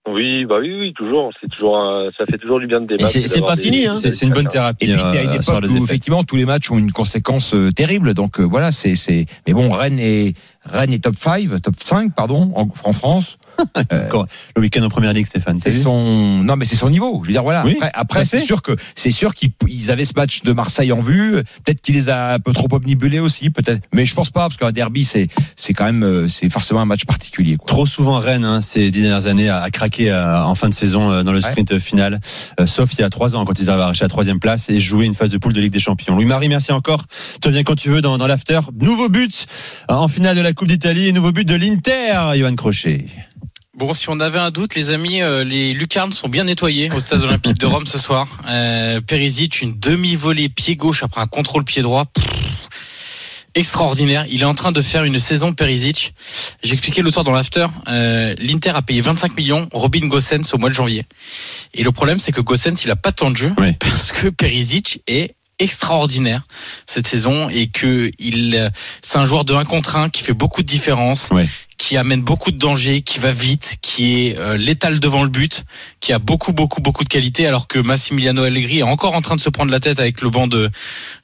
Oui, 0.06 0.44
bah 0.44 0.56
oui, 0.60 0.70
oui, 0.78 0.92
toujours. 0.92 1.30
C'est 1.40 1.48
toujours, 1.48 1.78
un- 1.80 2.10
ça 2.18 2.26
fait 2.26 2.36
toujours 2.36 2.60
du 2.60 2.66
bien 2.66 2.82
de 2.82 2.86
débattre. 2.86 3.10
c'est- 3.10 3.40
pas 3.40 3.56
des- 3.56 3.62
fini, 3.62 3.86
hein. 3.86 3.94
C'est 3.96 4.12
c'est 4.14 4.26
une 4.26 4.32
bonne 4.34 4.46
thérapie. 4.48 4.90
Et 4.90 4.92
puis, 4.92 5.02
t'es 5.12 5.18
à 5.18 5.22
une 5.22 5.30
euh, 5.30 5.34
époque 5.40 5.64
où, 5.70 5.82
effectivement, 5.82 6.24
tous 6.24 6.36
les 6.36 6.44
matchs 6.44 6.70
ont 6.70 6.76
une 6.78 6.92
conséquence 6.92 7.54
euh, 7.54 7.70
terrible. 7.70 8.12
Donc, 8.12 8.38
euh, 8.38 8.42
voilà, 8.42 8.70
c'est, 8.70 8.96
c'est, 8.96 9.24
mais 9.46 9.54
bon, 9.54 9.70
Rennes 9.70 9.98
est, 9.98 10.34
Rennes 10.66 10.92
est 10.92 11.02
top 11.02 11.16
5, 11.16 11.48
top 11.62 11.76
5, 11.78 12.14
pardon, 12.14 12.52
en, 12.54 12.68
en 12.84 12.92
France. 12.92 13.38
Euh, 13.92 14.08
le 14.56 14.62
week-end 14.62 14.82
en 14.82 14.88
première 14.88 15.12
ligue, 15.12 15.26
Stéphane. 15.26 15.58
c'est 15.60 15.72
son, 15.72 16.42
non, 16.42 16.56
mais 16.56 16.64
c'est 16.64 16.76
son 16.76 16.88
niveau. 16.88 17.20
Je 17.22 17.28
veux 17.28 17.32
dire, 17.32 17.42
voilà. 17.42 17.64
Oui, 17.64 17.78
après, 17.92 18.24
c'est 18.24 18.38
sûr 18.40 18.62
que, 18.62 18.76
c'est 18.94 19.10
sûr 19.10 19.34
qu'ils 19.34 19.50
ils 19.68 19.90
avaient 19.90 20.04
ce 20.04 20.14
match 20.14 20.42
de 20.42 20.52
Marseille 20.52 20.92
en 20.92 21.02
vue. 21.02 21.42
Peut-être 21.64 21.80
qu'il 21.82 21.94
les 21.94 22.08
a 22.08 22.34
un 22.34 22.38
peu 22.38 22.52
trop 22.52 22.68
omnibulés 22.72 23.18
aussi, 23.18 23.50
peut-être. 23.50 23.82
Mais 23.92 24.06
je 24.06 24.14
pense 24.14 24.30
pas, 24.30 24.42
parce 24.42 24.56
qu'un 24.56 24.72
derby, 24.72 25.04
c'est, 25.04 25.28
c'est 25.56 25.74
quand 25.74 25.84
même, 25.84 26.02
euh, 26.02 26.28
c'est 26.28 26.48
forcément 26.50 26.80
un 26.80 26.86
match 26.86 27.04
particulier, 27.04 27.56
quoi. 27.56 27.66
Trop 27.66 27.86
souvent 27.86 28.18
Rennes 28.18 28.44
hein, 28.44 28.60
ces 28.60 28.90
dix 28.90 29.02
dernières 29.02 29.26
années 29.26 29.48
a, 29.48 29.68
craqué 29.70 30.10
euh, 30.10 30.42
en 30.42 30.54
fin 30.54 30.68
de 30.68 30.74
saison 30.74 31.22
dans 31.22 31.32
le 31.32 31.40
sprint 31.40 31.78
final, 31.78 32.20
Euh, 32.60 32.66
sauf 32.66 32.92
il 32.94 33.00
y 33.00 33.04
a 33.04 33.10
trois 33.10 33.36
ans 33.36 33.44
quand 33.44 33.58
ils 33.58 33.70
avaient 33.70 33.82
arraché 33.82 34.04
la 34.04 34.08
troisième 34.08 34.40
place 34.40 34.70
et 34.70 34.80
joué 34.80 35.06
une 35.06 35.14
phase 35.14 35.30
de 35.30 35.38
poule 35.38 35.52
de 35.52 35.60
Ligue 35.60 35.72
des 35.72 35.80
Champions. 35.80 36.14
Louis-Marie, 36.14 36.48
merci 36.48 36.72
encore. 36.72 37.04
Tu 37.40 37.48
reviens 37.48 37.64
quand 37.64 37.76
tu 37.76 37.88
veux 37.90 38.00
dans, 38.00 38.18
dans 38.18 38.26
l'after. 38.26 38.60
Nouveau 38.80 39.08
but 39.08 39.46
en 39.88 40.08
finale 40.08 40.36
de 40.36 40.40
la 40.40 40.52
Coupe 40.52 40.68
d'Italie 40.68 41.08
et 41.08 41.12
nouveau 41.12 41.32
but 41.32 41.46
de 41.46 41.54
l'Inter, 41.54 42.36
Johan 42.36 42.54
Crochet. 42.54 43.06
Bon, 43.76 43.92
si 43.92 44.08
on 44.08 44.20
avait 44.20 44.38
un 44.38 44.50
doute, 44.52 44.76
les 44.76 44.90
amis, 44.90 45.20
euh, 45.20 45.42
les 45.42 45.72
lucarnes 45.72 46.12
sont 46.12 46.28
bien 46.28 46.44
nettoyées 46.44 46.90
au 46.92 47.00
stade 47.00 47.22
olympique 47.22 47.58
de 47.58 47.66
Rome 47.66 47.86
ce 47.86 47.98
soir. 47.98 48.28
Euh, 48.48 49.00
Perisic, 49.00 49.62
une 49.62 49.76
demi-volée 49.78 50.48
pied 50.48 50.76
gauche 50.76 51.02
après 51.02 51.20
un 51.20 51.26
contrôle 51.26 51.64
pied 51.64 51.82
droit. 51.82 52.04
Pff, 52.04 52.24
extraordinaire. 53.56 54.26
Il 54.30 54.42
est 54.42 54.46
en 54.46 54.54
train 54.54 54.70
de 54.70 54.80
faire 54.80 55.02
une 55.02 55.18
saison 55.18 55.52
Perisic. 55.52 56.14
J'expliquais 56.62 57.02
l'autre 57.02 57.14
soir 57.14 57.24
dans 57.24 57.32
l'after. 57.32 57.66
Euh, 57.88 58.36
L'Inter 58.38 58.70
a 58.76 58.82
payé 58.82 59.00
25 59.00 59.36
millions 59.36 59.68
Robin 59.72 60.06
Gossens 60.06 60.52
au 60.54 60.58
mois 60.58 60.68
de 60.68 60.74
janvier. 60.74 61.04
Et 61.74 61.82
le 61.82 61.90
problème, 61.90 62.20
c'est 62.20 62.30
que 62.32 62.40
Gossens, 62.40 62.84
il 62.84 62.90
a 62.92 62.96
pas 62.96 63.10
de 63.10 63.16
temps 63.16 63.30
de 63.32 63.36
jeu 63.36 63.52
Oui. 63.58 63.72
parce 63.80 64.12
que 64.12 64.28
Perisic 64.28 65.02
est 65.08 65.34
extraordinaire 65.60 66.42
cette 66.86 67.06
saison 67.06 67.48
et 67.48 67.68
que 67.68 68.10
il 68.18 68.56
euh, 68.56 68.70
c'est 69.02 69.18
un 69.18 69.24
joueur 69.24 69.44
de 69.44 69.54
1 69.54 69.64
contre 69.64 69.94
1 69.96 70.08
qui 70.10 70.22
fait 70.22 70.32
beaucoup 70.32 70.62
de 70.62 70.66
différence 70.66 71.28
Ouais. 71.30 71.46
Qui 71.76 71.96
amène 71.96 72.22
beaucoup 72.22 72.50
de 72.50 72.58
danger 72.58 73.02
qui 73.02 73.18
va 73.18 73.32
vite 73.32 73.76
qui 73.82 74.26
est 74.28 74.38
euh, 74.38 74.56
létal 74.56 75.00
devant 75.00 75.22
le 75.22 75.28
but 75.28 75.64
qui 76.00 76.12
a 76.12 76.18
beaucoup 76.18 76.52
beaucoup 76.52 76.80
beaucoup 76.80 77.04
de 77.04 77.08
qualité 77.08 77.46
alors 77.46 77.66
que 77.68 77.78
Massimiliano 77.78 78.42
Allegri 78.44 78.78
est 78.78 78.82
encore 78.82 79.14
en 79.14 79.20
train 79.22 79.36
de 79.36 79.40
se 79.40 79.50
prendre 79.50 79.70
la 79.70 79.80
tête 79.80 79.98
avec 80.00 80.20
le 80.22 80.30
banc 80.30 80.46
de 80.46 80.70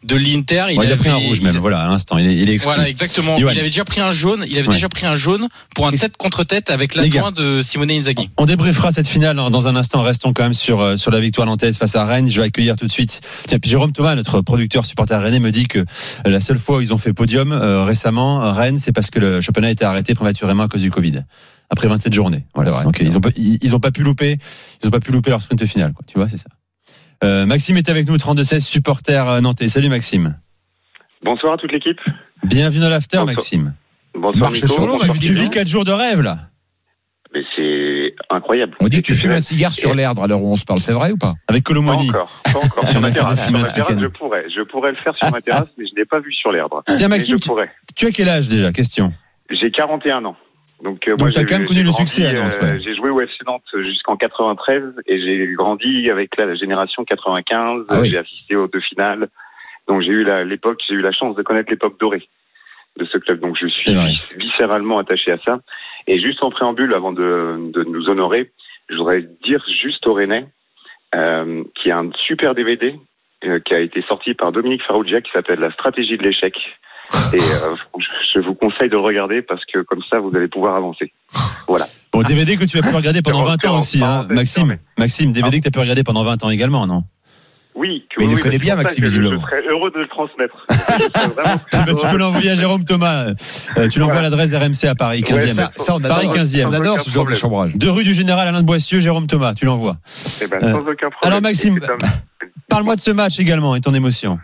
de 0.04 0.16
l'Inter 0.16 0.66
Il, 0.70 0.80
il 0.82 0.92
a 0.92 0.96
pris 0.96 1.08
un 1.08 1.16
rouge 1.16 1.38
il- 1.40 1.44
même, 1.44 1.58
voilà, 1.58 1.80
à 1.82 1.88
l'instant. 1.88 2.18
Il 2.18 2.26
est, 2.26 2.34
il 2.34 2.50
est 2.50 2.56
voilà, 2.58 2.88
exactement. 2.88 3.36
Il 3.38 3.46
avait 3.48 3.62
déjà 3.62 3.84
pris 3.84 4.00
un 4.00 4.12
jaune. 4.12 4.44
Il 4.48 4.56
avait 4.58 4.66
Ouais. 4.68 4.74
déjà 4.74 4.88
pris 4.88 5.06
un 5.06 5.14
jaune 5.14 5.48
pour 5.74 5.86
un 5.86 5.92
tête 5.92 6.16
contre 6.16 6.44
tête 6.44 6.70
avec 6.70 6.94
l'adjoint 6.94 7.32
de 7.32 7.60
Simone 7.62 7.90
Inzaghi. 7.90 8.28
On 8.36 8.44
débriefera 8.46 8.92
cette 8.92 9.08
finale 9.08 9.36
dans 9.36 9.50
dans 9.50 9.66
un 9.68 9.76
instant. 9.76 10.02
Restons 10.02 10.32
quand 10.32 10.42
même 10.42 10.54
sur 10.54 10.80
euh, 10.80 10.96
sur 10.96 11.10
la 11.10 11.20
victoire 11.20 11.46
nantaise 11.46 11.76
face 11.78 11.94
à 11.96 12.04
Rennes. 12.04 12.28
Je 12.30 12.40
vais 12.40 12.46
accueillir 12.46 12.76
tout 12.76 12.86
de 12.86 12.92
suite. 12.92 13.20
Tiens, 13.46 13.58
puis 13.58 13.70
Jérôme 13.70 13.92
Thomas, 13.92 14.14
notre 14.14 14.40
producteur 14.40 14.84
supporter 14.86 15.20
rennais, 15.20 15.38
me 15.40 15.50
dit 15.52 15.68
que 15.68 15.78
euh, 15.80 15.84
la 16.24 16.40
seule 16.40 16.58
fois 16.58 16.78
où 16.78 16.80
ils 16.80 16.92
ont 16.94 16.98
fait 16.98 17.12
podium 17.12 17.52
euh, 17.52 17.84
récemment, 17.84 18.52
Rennes, 18.52 18.78
c'est 18.78 18.92
parce 18.92 19.10
que 19.10 19.18
le 19.18 19.40
championnat 19.40 19.68
a 19.68 19.70
été 19.70 19.84
arrêté 19.84 20.14
prématurément 20.14 20.39
à 20.48 20.68
cause 20.68 20.82
du 20.82 20.90
Covid. 20.90 21.24
Après 21.70 21.86
27 21.88 22.12
journées. 22.12 22.44
Voilà. 22.54 22.70
Vrai. 22.72 22.84
Donc 22.84 22.98
ils 23.00 23.16
ont 23.16 23.20
pas, 23.20 23.30
ils, 23.36 23.58
ils 23.62 23.76
ont 23.76 23.80
pas 23.80 23.90
pu 23.92 24.02
louper, 24.02 24.38
ils 24.82 24.88
ont 24.88 24.90
pas 24.90 25.00
pu 25.00 25.12
louper 25.12 25.30
leur 25.30 25.40
sprint 25.42 25.64
final. 25.66 25.92
Quoi. 25.92 26.04
Tu 26.06 26.18
vois, 26.18 26.28
c'est 26.28 26.38
ça. 26.38 26.48
Euh, 27.22 27.46
Maxime 27.46 27.76
est 27.76 27.88
avec 27.88 28.08
nous, 28.08 28.16
32-16, 28.16 28.60
supporter 28.60 29.28
euh, 29.28 29.40
nantais. 29.40 29.68
Salut 29.68 29.88
Maxime. 29.88 30.38
Bonsoir 31.22 31.54
à 31.54 31.56
toute 31.58 31.70
l'équipe. 31.72 32.00
Bienvenue 32.44 32.80
dans 32.80 32.88
l'after, 32.88 33.18
Bonsoir. 33.18 33.34
Maxime. 33.36 33.74
Bonsoir 34.14 34.36
Marche 34.50 34.54
Nico. 34.54 34.66
sur 34.68 34.80
l'eau, 34.86 34.86
Tu, 34.86 34.92
Bonsoir 34.92 35.08
Maxime. 35.08 35.22
tu 35.22 35.28
Guillaume. 35.32 35.44
vis 35.44 35.50
quatre 35.50 35.68
jours 35.68 35.84
de 35.84 35.92
rêve 35.92 36.22
là. 36.22 36.38
Mais 37.32 37.42
c'est 37.54 38.14
incroyable. 38.30 38.74
On 38.80 38.88
dit 38.88 38.96
que 38.96 39.02
tu 39.06 39.14
fumes 39.14 39.30
un 39.32 39.40
cigare 39.40 39.72
sur 39.72 39.94
l'herbe 39.94 40.18
à 40.18 40.26
l'heure 40.26 40.42
où 40.42 40.50
on 40.52 40.56
se 40.56 40.64
parle, 40.64 40.80
c'est 40.80 40.92
vrai 40.92 41.12
ou 41.12 41.16
pas? 41.16 41.34
Avec 41.46 41.62
Pas 41.62 41.68
Colomoni. 41.68 42.08
encore, 42.08 42.28
pas 42.42 42.58
encore. 42.58 42.88
Sur 42.90 43.00
ma 43.00 43.12
terrasse, 43.12 43.44
sur 43.44 43.52
ma 43.52 43.58
je 43.62 44.06
pourrais. 44.08 44.44
Je 44.50 44.62
pourrais 44.68 44.90
le 44.90 44.96
faire 44.96 45.14
sur 45.14 45.30
ma 45.30 45.40
terrasse, 45.40 45.68
mais 45.78 45.84
je 45.86 45.94
l'ai 45.94 46.06
pas 46.06 46.18
vu 46.18 46.32
sur 46.32 46.50
l'herbe. 46.50 46.72
Tiens 46.96 47.06
Maxime, 47.06 47.36
je 47.36 47.42
tu, 47.42 47.48
pourrais. 47.48 47.70
tu 47.94 48.06
as 48.06 48.10
quel 48.10 48.28
âge 48.28 48.48
déjà? 48.48 48.72
Question. 48.72 49.12
J'ai 49.50 49.70
41 49.70 50.24
ans. 50.24 50.36
Donc, 50.82 51.06
euh, 51.08 51.16
Donc, 51.16 51.28
j'ai- 51.34 51.44
quand 51.44 51.58
même 51.58 51.66
connu 51.66 51.80
j'ai 51.80 51.84
le 51.84 51.90
grandi, 51.90 52.08
succès 52.10 52.26
à 52.26 52.32
Nantes, 52.32 52.58
euh, 52.62 52.72
ouais. 52.76 52.80
J'ai 52.82 52.94
joué 52.96 53.10
au 53.10 53.20
FC 53.20 53.36
Nantes 53.46 53.64
jusqu'en 53.80 54.16
93 54.16 54.94
et 55.06 55.20
j'ai 55.20 55.52
grandi 55.54 56.08
avec 56.10 56.36
la, 56.38 56.46
la 56.46 56.54
génération 56.54 57.04
95. 57.04 57.84
Ah 57.90 58.00
oui. 58.00 58.10
J'ai 58.10 58.18
assisté 58.18 58.56
aux 58.56 58.66
deux 58.66 58.80
finales. 58.80 59.28
Donc 59.88 60.00
j'ai 60.02 60.12
eu 60.12 60.24
la- 60.24 60.44
l'époque, 60.44 60.80
j'ai 60.88 60.94
eu 60.94 61.02
la 61.02 61.12
chance 61.12 61.36
de 61.36 61.42
connaître 61.42 61.70
l'époque 61.70 61.98
dorée 62.00 62.26
de 62.98 63.04
ce 63.04 63.18
club. 63.18 63.40
Donc 63.40 63.56
je 63.60 63.66
suis 63.66 63.90
viscéralement 64.38 64.98
attaché 64.98 65.32
à 65.32 65.38
ça. 65.44 65.58
Et 66.06 66.18
juste 66.20 66.42
en 66.42 66.50
préambule, 66.50 66.94
avant 66.94 67.12
de, 67.12 67.70
de 67.74 67.84
nous 67.84 68.08
honorer, 68.08 68.50
je 68.88 68.96
voudrais 68.96 69.22
dire 69.44 69.62
juste 69.82 70.06
au 70.06 70.14
Rennais 70.14 70.46
euh, 71.14 71.62
qu'il 71.74 71.88
y 71.90 71.92
a 71.92 71.98
un 71.98 72.10
super 72.26 72.54
DVD 72.54 72.94
euh, 73.44 73.58
qui 73.60 73.74
a 73.74 73.80
été 73.80 74.00
sorti 74.02 74.32
par 74.34 74.50
Dominique 74.52 74.82
Farrugia 74.84 75.20
qui 75.20 75.30
s'appelle 75.32 75.60
La 75.60 75.72
stratégie 75.72 76.16
de 76.16 76.22
l'échec. 76.22 76.54
Et 77.32 77.36
euh, 77.40 77.74
je, 78.34 78.40
vous 78.40 78.54
conseille 78.54 78.88
de 78.88 78.94
le 78.94 79.00
regarder 79.00 79.42
parce 79.42 79.62
que 79.72 79.82
comme 79.82 80.00
ça, 80.08 80.18
vous 80.20 80.30
allez 80.34 80.48
pouvoir 80.48 80.76
avancer. 80.76 81.12
Bon, 82.12 82.22
DVD 82.22 82.56
que 82.56 82.64
tu 82.64 82.78
as 82.78 82.82
pu 82.82 82.94
regarder 82.94 83.22
pendant 83.22 83.44
20 83.44 83.64
ans 83.66 83.78
aussi, 83.78 84.02
hein, 84.02 84.26
Maxime. 84.30 84.78
Maxime, 84.98 85.32
DVD 85.32 85.58
que 85.58 85.64
tu 85.64 85.68
as 85.68 85.70
pu 85.70 85.78
regarder 85.80 86.02
pendant 86.02 86.24
20 86.24 86.44
ans 86.44 86.50
également, 86.50 86.86
non? 86.86 87.04
Oui, 87.76 88.04
que 88.10 88.20
Mais 88.20 88.24
il 88.26 88.30
oui, 88.30 88.36
le 88.36 88.42
connaît 88.42 88.58
bien, 88.58 88.74
Maxime, 88.74 89.04
je-. 89.06 89.22
Je 89.22 89.38
serais 89.38 89.62
heureux 89.68 89.92
de 89.92 90.00
le 90.00 90.08
transmettre. 90.08 90.66
Ah 91.72 91.84
bah, 91.86 91.94
tu 91.94 92.06
peux 92.08 92.16
l'envoyer 92.18 92.50
à 92.50 92.56
Jérôme 92.56 92.84
Thomas. 92.84 93.32
Euh, 93.76 93.88
tu 93.88 94.00
l'envoies 94.00 94.18
à 94.18 94.22
l'adresse 94.22 94.52
RMC 94.52 94.88
à 94.88 94.94
Paris, 94.96 95.20
15e. 95.22 95.34
Ouais, 95.34 95.46
Ça, 95.46 95.70
ça, 95.76 95.94
on 95.94 96.00
Paris 96.00 96.26
adore, 96.26 96.36
15e. 96.36 96.66
on 96.66 96.72
adore 96.72 97.00
ce 97.00 97.10
genre 97.10 97.26
de 97.26 97.34
chambrage. 97.34 97.74
De 97.74 97.88
rue 97.88 98.02
du 98.02 98.12
Général 98.12 98.48
Alain 98.48 98.60
de 98.60 98.66
Boissieu, 98.66 99.00
Jérôme 99.00 99.28
Thomas, 99.28 99.54
tu 99.54 99.64
l'envoies. 99.66 99.96
Eh 100.42 100.48
ben, 100.48 100.58
Euh, 100.62 100.72
sans 100.72 100.78
aucun 100.80 101.10
problème. 101.10 101.12
alors, 101.22 101.40
Maxime, 101.42 101.78
Parle-moi 102.68 102.96
de 102.96 103.00
ce 103.00 103.10
match 103.10 103.38
également 103.38 103.74
et 103.76 103.80
ton 103.80 103.94
émotion. 103.94 104.38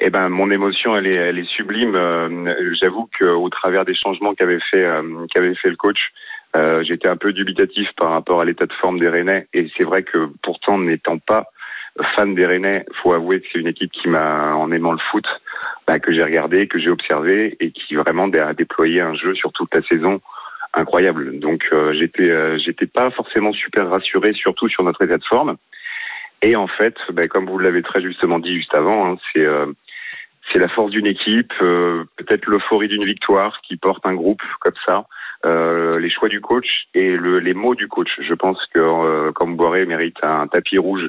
Eh 0.00 0.10
ben, 0.10 0.28
mon 0.28 0.50
émotion, 0.50 0.96
elle 0.96 1.08
est, 1.08 1.16
elle 1.16 1.38
est 1.38 1.48
sublime. 1.56 1.94
Euh, 1.94 2.74
J'avoue 2.80 3.08
qu'au 3.18 3.48
travers 3.48 3.84
des 3.84 3.94
changements 3.94 4.34
qu'avait 4.34 4.60
fait, 4.70 4.84
euh, 4.84 5.26
qu'avait 5.32 5.54
fait 5.56 5.70
le 5.70 5.76
coach, 5.76 5.98
euh, 6.56 6.82
j'étais 6.84 7.08
un 7.08 7.16
peu 7.16 7.32
dubitatif 7.32 7.88
par 7.96 8.10
rapport 8.10 8.40
à 8.40 8.44
l'état 8.44 8.66
de 8.66 8.72
forme 8.74 9.00
des 9.00 9.08
Rennais. 9.08 9.48
Et 9.52 9.68
c'est 9.76 9.86
vrai 9.86 10.04
que 10.04 10.28
pourtant, 10.42 10.78
n'étant 10.78 11.18
pas 11.18 11.48
fan 12.14 12.34
des 12.34 12.46
Rennais, 12.46 12.86
faut 13.02 13.12
avouer 13.12 13.40
que 13.40 13.46
c'est 13.52 13.58
une 13.58 13.66
équipe 13.66 13.90
qui 13.90 14.08
m'a, 14.08 14.54
en 14.54 14.70
aimant 14.70 14.92
le 14.92 14.98
foot, 15.10 15.26
bah, 15.86 15.98
que 15.98 16.12
j'ai 16.12 16.22
regardé, 16.22 16.68
que 16.68 16.78
j'ai 16.78 16.90
observé 16.90 17.56
et 17.58 17.72
qui 17.72 17.96
vraiment 17.96 18.28
a 18.28 18.52
déployé 18.52 19.00
un 19.00 19.14
jeu 19.14 19.34
sur 19.34 19.52
toute 19.52 19.74
la 19.74 19.82
saison 19.82 20.20
incroyable. 20.74 21.40
Donc, 21.40 21.64
euh, 21.72 21.92
j'étais, 21.94 22.30
euh, 22.30 22.56
j'étais 22.58 22.86
pas 22.86 23.10
forcément 23.10 23.52
super 23.52 23.88
rassuré, 23.88 24.32
surtout 24.32 24.68
sur 24.68 24.84
notre 24.84 25.02
état 25.02 25.18
de 25.18 25.24
forme. 25.24 25.56
Et 26.40 26.54
en 26.54 26.68
fait, 26.68 26.94
bah, 27.10 27.22
comme 27.28 27.46
vous 27.46 27.58
l'avez 27.58 27.82
très 27.82 28.00
justement 28.00 28.38
dit 28.38 28.54
juste 28.54 28.74
avant, 28.74 29.12
hein, 29.12 29.16
c'est 29.32 29.44
c'est 30.52 30.58
la 30.58 30.68
force 30.68 30.90
d'une 30.90 31.06
équipe, 31.06 31.52
euh, 31.60 32.04
peut-être 32.16 32.46
l'euphorie 32.46 32.88
d'une 32.88 33.04
victoire 33.04 33.60
qui 33.62 33.76
porte 33.76 34.04
un 34.06 34.14
groupe 34.14 34.42
comme 34.60 34.74
ça, 34.86 35.06
euh, 35.46 35.92
les 35.98 36.10
choix 36.10 36.28
du 36.28 36.40
coach 36.40 36.88
et 36.94 37.16
le, 37.16 37.38
les 37.38 37.54
mots 37.54 37.74
du 37.74 37.88
coach. 37.88 38.08
Je 38.20 38.34
pense 38.34 38.58
que 38.74 38.78
euh, 38.78 39.32
comme 39.32 39.56
Boiré 39.56 39.86
mérite 39.86 40.16
un 40.22 40.46
tapis 40.48 40.78
rouge 40.78 41.08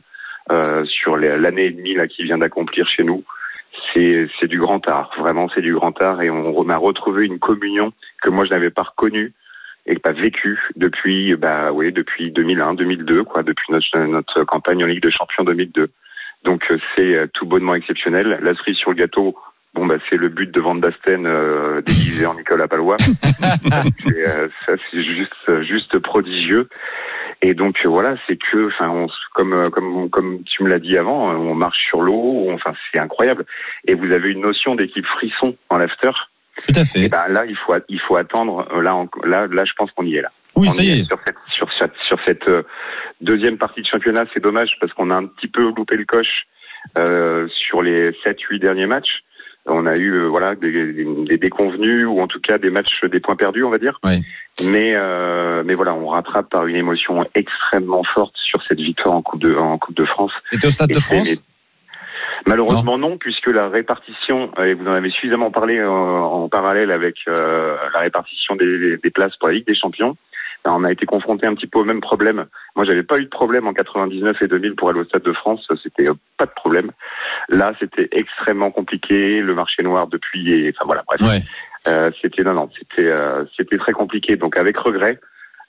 euh, 0.51 0.85
sur 0.85 1.17
l'année 1.17 1.65
et 1.65 1.71
demie 1.71 1.95
là 1.95 2.07
qu'il 2.07 2.25
vient 2.25 2.37
d'accomplir 2.37 2.87
chez 2.87 3.03
nous. 3.03 3.23
C'est 3.93 4.27
c'est 4.39 4.47
du 4.47 4.59
grand 4.59 4.85
art, 4.87 5.11
vraiment 5.17 5.47
c'est 5.53 5.61
du 5.61 5.73
grand 5.73 5.99
art 6.01 6.21
et 6.21 6.29
on, 6.29 6.43
on 6.57 6.69
a 6.69 6.77
retrouvé 6.77 7.25
une 7.25 7.39
communion 7.39 7.93
que 8.21 8.29
moi 8.29 8.45
je 8.45 8.49
n'avais 8.51 8.71
pas 8.71 8.83
reconnue 8.83 9.33
et 9.85 9.97
pas 9.97 10.11
vécue 10.11 10.59
depuis 10.75 11.35
bah 11.35 11.71
oui 11.71 11.91
depuis 11.91 12.29
2001 12.29 12.73
2002 12.73 13.23
quoi 13.23 13.41
depuis 13.43 13.71
notre 13.71 14.05
notre 14.05 14.43
campagne 14.43 14.83
en 14.83 14.87
Ligue 14.87 15.03
de 15.03 15.09
Champions 15.09 15.43
2002. 15.43 15.89
Donc 16.43 16.63
euh, 16.71 16.77
c'est 16.95 17.15
euh, 17.15 17.27
tout 17.33 17.45
bonnement 17.45 17.75
exceptionnel. 17.75 18.39
La 18.41 18.55
cerise 18.55 18.77
sur 18.77 18.91
le 18.91 18.95
gâteau, 18.95 19.35
bon 19.73 19.85
bah 19.85 19.95
c'est 20.09 20.15
le 20.17 20.29
but 20.29 20.49
de 20.51 20.59
Van 20.61 20.75
Basten 20.75 21.25
euh, 21.25 21.81
déguisé 21.81 22.25
en 22.25 22.33
Nicolas 22.35 22.67
Palois. 22.67 22.97
C'est, 22.99 24.07
euh, 24.27 24.47
ça 24.65 24.73
c'est 24.91 25.03
juste 25.03 25.61
juste 25.63 25.99
prodigieux. 25.99 26.67
Et 27.41 27.53
donc 27.53 27.77
euh, 27.85 27.89
voilà, 27.89 28.15
c'est 28.27 28.37
que 28.37 28.67
enfin 28.67 28.89
on 28.89 29.07
comme 29.33 29.63
comme 29.71 30.09
comme 30.09 30.39
tu 30.45 30.63
me 30.63 30.69
l'as 30.69 30.79
dit 30.79 30.97
avant, 30.97 31.29
on 31.31 31.55
marche 31.55 31.79
sur 31.87 32.01
l'eau, 32.01 32.49
enfin 32.51 32.73
c'est 32.91 32.99
incroyable. 32.99 33.45
Et 33.87 33.93
vous 33.93 34.11
avez 34.11 34.31
une 34.31 34.41
notion 34.41 34.75
d'équipe 34.75 35.05
frisson 35.05 35.55
en 35.69 35.77
l'after. 35.77 36.11
Tout 36.67 36.73
à 36.75 36.81
Et 36.81 36.85
fait. 36.85 37.09
ben 37.09 37.27
là 37.29 37.45
il 37.45 37.55
faut 37.55 37.73
il 37.87 37.99
faut 38.01 38.15
attendre 38.17 38.67
là 38.81 39.05
là 39.23 39.47
là 39.47 39.65
je 39.65 39.71
pense 39.77 39.91
qu'on 39.91 40.05
y 40.05 40.15
est 40.15 40.21
là. 40.21 40.31
Oui, 40.55 40.67
On 40.69 40.71
ça 40.71 40.83
y 40.83 40.99
est. 40.99 41.05
Sur 41.05 41.19
cette, 41.25 41.37
sur 41.49 41.69
cette, 41.77 41.95
sur 42.07 42.19
cette 42.25 42.47
euh, 42.47 42.63
deuxième 43.21 43.57
partie 43.57 43.81
de 43.81 43.87
championnat, 43.87 44.25
c'est 44.33 44.41
dommage 44.41 44.71
parce 44.79 44.93
qu'on 44.93 45.11
a 45.11 45.15
un 45.15 45.25
petit 45.25 45.47
peu 45.47 45.71
loupé 45.75 45.95
le 45.95 46.05
coche 46.05 46.47
euh, 46.97 47.47
sur 47.49 47.81
les 47.81 48.11
7-8 48.25 48.59
derniers 48.59 48.87
matchs. 48.87 49.23
On 49.65 49.85
a 49.85 49.95
eu 49.95 50.11
euh, 50.13 50.27
voilà 50.27 50.55
des, 50.55 50.71
des, 50.93 51.05
des 51.05 51.37
déconvenus 51.37 52.07
ou 52.07 52.21
en 52.21 52.27
tout 52.27 52.39
cas 52.39 52.57
des 52.57 52.69
matchs 52.69 53.03
des 53.03 53.19
points 53.19 53.35
perdus, 53.35 53.63
on 53.63 53.69
va 53.69 53.77
dire. 53.77 53.99
Ouais. 54.03 54.19
Mais 54.65 54.93
euh, 54.95 55.63
mais 55.65 55.75
voilà, 55.75 55.93
on 55.93 56.07
rattrape 56.07 56.49
par 56.49 56.65
une 56.65 56.75
émotion 56.75 57.25
extrêmement 57.35 58.03
forte 58.03 58.33
sur 58.37 58.65
cette 58.65 58.79
victoire 58.79 59.15
en 59.15 59.21
Coupe 59.21 59.41
de 59.41 59.55
en 59.55 59.77
Coupe 59.77 59.95
de 59.95 60.05
France. 60.05 60.31
C'était 60.51 60.67
au 60.67 60.71
Stade 60.71 60.91
Et 60.91 60.95
de 60.95 60.99
France 60.99 61.43
Malheureusement 62.47 62.97
non. 62.97 63.17
puisque 63.17 63.47
la 63.47 63.67
répartition, 63.69 64.45
et 64.63 64.73
vous 64.73 64.87
en 64.87 64.93
avez 64.93 65.09
suffisamment 65.09 65.51
parlé 65.51 65.77
euh, 65.77 65.89
en 65.89 66.47
parallèle 66.49 66.91
avec 66.91 67.17
euh, 67.27 67.75
la 67.93 67.99
répartition 67.99 68.55
des, 68.55 68.97
des 68.97 69.09
places 69.11 69.35
pour 69.37 69.49
la 69.49 69.55
Ligue 69.55 69.67
des 69.67 69.75
Champions, 69.75 70.15
on 70.65 70.83
a 70.83 70.91
été 70.91 71.05
confronté 71.05 71.45
un 71.45 71.55
petit 71.55 71.67
peu 71.67 71.79
au 71.79 71.85
même 71.85 72.01
problème. 72.01 72.45
Moi, 72.75 72.85
j'avais 72.85 73.03
pas 73.03 73.17
eu 73.19 73.23
de 73.23 73.29
problème 73.29 73.67
en 73.67 73.73
99 73.73 74.41
et 74.41 74.47
2000 74.47 74.75
pour 74.75 74.89
aller 74.89 74.99
au 74.99 75.05
Stade 75.05 75.23
de 75.23 75.33
France, 75.33 75.65
c'était 75.81 76.09
euh, 76.09 76.15
pas 76.37 76.45
de 76.45 76.51
problème. 76.55 76.91
Là, 77.47 77.73
c'était 77.79 78.09
extrêmement 78.11 78.71
compliqué, 78.71 79.41
le 79.41 79.55
marché 79.55 79.83
noir 79.83 80.07
depuis, 80.07 80.51
et 80.51 80.73
enfin 80.75 80.85
voilà, 80.85 81.03
bref. 81.07 81.21
Ouais. 81.21 81.41
Euh, 81.87 82.11
c'était 82.21 82.43
non, 82.43 82.53
non, 82.53 82.69
c'était 82.77 83.07
euh, 83.07 83.45
c'était 83.55 83.77
très 83.77 83.93
compliqué. 83.93 84.35
Donc 84.35 84.57
avec 84.57 84.77
regret, 84.77 85.19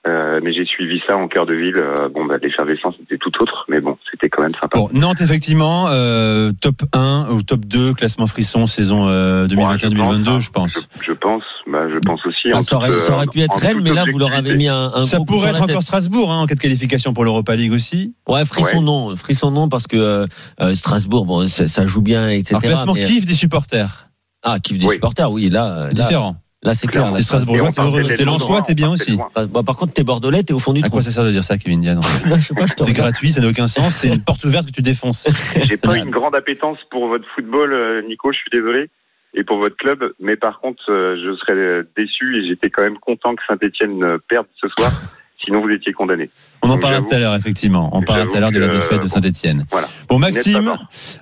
euh, 0.07 0.41
mais 0.43 0.53
j'ai 0.55 0.65
suivi 0.65 1.01
ça 1.07 1.17
en 1.17 1.29
cœur 1.29 1.45
de 1.47 1.53
ville. 1.55 1.77
Euh, 1.77 2.09
bon, 2.09 2.25
bah, 2.25 2.37
l'effervescence 2.43 2.95
était 3.03 3.19
tout 3.19 3.31
autre, 3.43 3.67
mais 3.69 3.81
bon, 3.81 3.99
c'était 4.11 4.29
quand 4.31 4.43
même 4.43 4.55
sympa. 4.55 4.79
Bon, 4.79 4.89
Nantes, 4.93 5.21
effectivement, 5.21 5.89
euh, 5.89 6.53
top 6.61 6.83
1 6.95 7.27
ou 7.31 7.43
top 7.43 7.61
2, 7.67 7.93
classement 7.95 8.27
frisson, 8.27 8.67
saison 8.67 9.09
euh, 9.09 9.47
2021-2022, 9.49 10.41
je 10.41 10.51
pense. 10.51 10.73
Je, 11.01 11.05
je 11.07 11.13
pense, 11.13 11.43
bah, 11.71 11.85
je 11.93 11.99
pense 11.99 12.25
aussi. 12.27 12.49
Ah, 12.53 12.59
en 12.59 12.63
ça, 12.63 12.77
aurait, 12.77 12.89
toute, 12.89 12.99
ça 13.01 13.13
aurait 13.15 13.27
euh, 13.27 13.31
pu 13.31 13.41
être 13.41 13.55
en 13.55 13.59
Rennes, 13.59 13.81
mais 13.83 13.93
là, 13.93 14.05
vous 14.11 14.19
leur 14.19 14.33
avez 14.33 14.55
mis 14.55 14.69
un, 14.69 14.91
un 14.95 15.05
Ça 15.05 15.19
gros 15.19 15.27
pourrait 15.27 15.51
être 15.51 15.63
encore 15.63 15.83
Strasbourg, 15.83 16.33
hein, 16.33 16.41
en 16.41 16.47
cas 16.47 16.55
de 16.55 16.61
qualification 16.61 17.13
pour 17.13 17.25
l'Europa 17.25 17.55
League 17.55 17.73
aussi. 17.73 18.15
Ouais, 18.29 18.45
frisson 18.47 18.79
Ouais. 18.79 18.85
non, 18.85 19.15
frisson 19.17 19.51
non 19.51 19.69
parce 19.69 19.87
que 19.87 19.97
euh, 19.97 20.27
euh, 20.63 20.75
Strasbourg, 20.75 21.27
bon, 21.27 21.47
ça, 21.47 21.67
ça 21.67 21.87
joue 21.87 22.01
bien, 22.03 22.29
etc. 22.29 22.53
Alors, 22.55 22.63
classement 22.63 22.95
mais- 22.95 23.05
kiff 23.05 23.27
des 23.27 23.35
supporters. 23.35 24.07
Ah, 24.43 24.59
kiff 24.59 24.79
des 24.79 24.87
Oui. 24.87 24.95
supporters, 24.95 25.31
oui, 25.31 25.51
là, 25.51 25.85
là, 25.85 25.89
Différent. 25.93 26.31
là 26.31 26.37
c'est 26.75 26.87
clair. 26.87 27.05
Là, 27.05 27.11
on 27.13 27.73
t'es 27.73 27.81
heureux. 27.81 28.03
T'es 28.05 28.25
Lensois, 28.25 28.63
t'es 28.63 28.75
bien 28.75 28.91
aussi. 28.91 29.17
Bah, 29.35 29.47
bah, 29.47 29.63
par 29.65 29.77
contre, 29.77 29.93
t'es 29.93 30.05
bordelais, 30.05 30.43
t'es 30.43 30.53
au 30.53 30.59
fond 30.59 30.73
du 30.73 30.81
À 30.81 30.83
trou. 30.85 30.93
quoi 30.93 31.03
ça 31.03 31.11
sert 31.11 31.25
de 31.25 31.31
dire 31.31 31.45
ça, 31.45 31.57
Kevin 31.57 31.81
Diane 31.81 32.01
C'est 32.79 32.93
gratuit, 32.93 33.31
ça 33.31 33.41
n'a 33.41 33.49
aucun 33.49 33.67
sens, 33.67 33.95
c'est 33.95 34.09
une 34.09 34.23
porte 34.23 34.45
ouverte 34.45 34.67
que 34.67 34.73
tu 34.73 34.83
défonces. 34.83 35.29
J'ai 35.69 35.77
pas 35.77 35.97
une 35.97 36.11
grande 36.11 36.35
appétence 36.35 36.79
pour 36.91 37.09
votre 37.09 37.25
football, 37.35 37.73
euh, 37.73 38.03
Nico. 38.07 38.33
Je 38.33 38.39
suis 38.39 38.51
désolé. 38.53 38.91
Et 39.33 39.45
pour 39.45 39.59
votre 39.59 39.77
club, 39.77 40.13
mais 40.19 40.37
par 40.37 40.59
contre, 40.61 40.83
euh, 40.91 41.15
je 41.25 41.37
serais 41.39 41.53
euh, 41.57 41.83
déçu 41.97 42.37
et 42.43 42.49
j'étais 42.49 42.69
quand 42.69 42.83
même 42.83 42.99
content 42.99 43.37
que 43.37 43.43
Saint-Etienne 43.47 44.19
perde 44.29 44.47
ce 44.61 44.67
soir. 44.77 44.91
Sinon, 45.45 45.63
vous 45.63 45.71
étiez 45.71 45.93
condamné. 45.93 46.29
On 46.63 46.67
en 46.69 46.73
Donc, 46.73 46.83
parlera 46.83 47.01
tout 47.01 47.15
à 47.15 47.19
l'heure, 47.19 47.35
effectivement. 47.35 47.89
On 47.93 48.03
parlera 48.03 48.27
tout 48.27 48.37
à 48.37 48.41
l'heure 48.41 48.51
de 48.51 48.59
la 48.59 48.69
défaite 48.69 48.99
de 48.99 49.03
bon, 49.03 49.09
Saint-Etienne. 49.09 49.65
voilà. 49.71 49.89
Bon, 50.09 50.19
Maxime, 50.19 50.75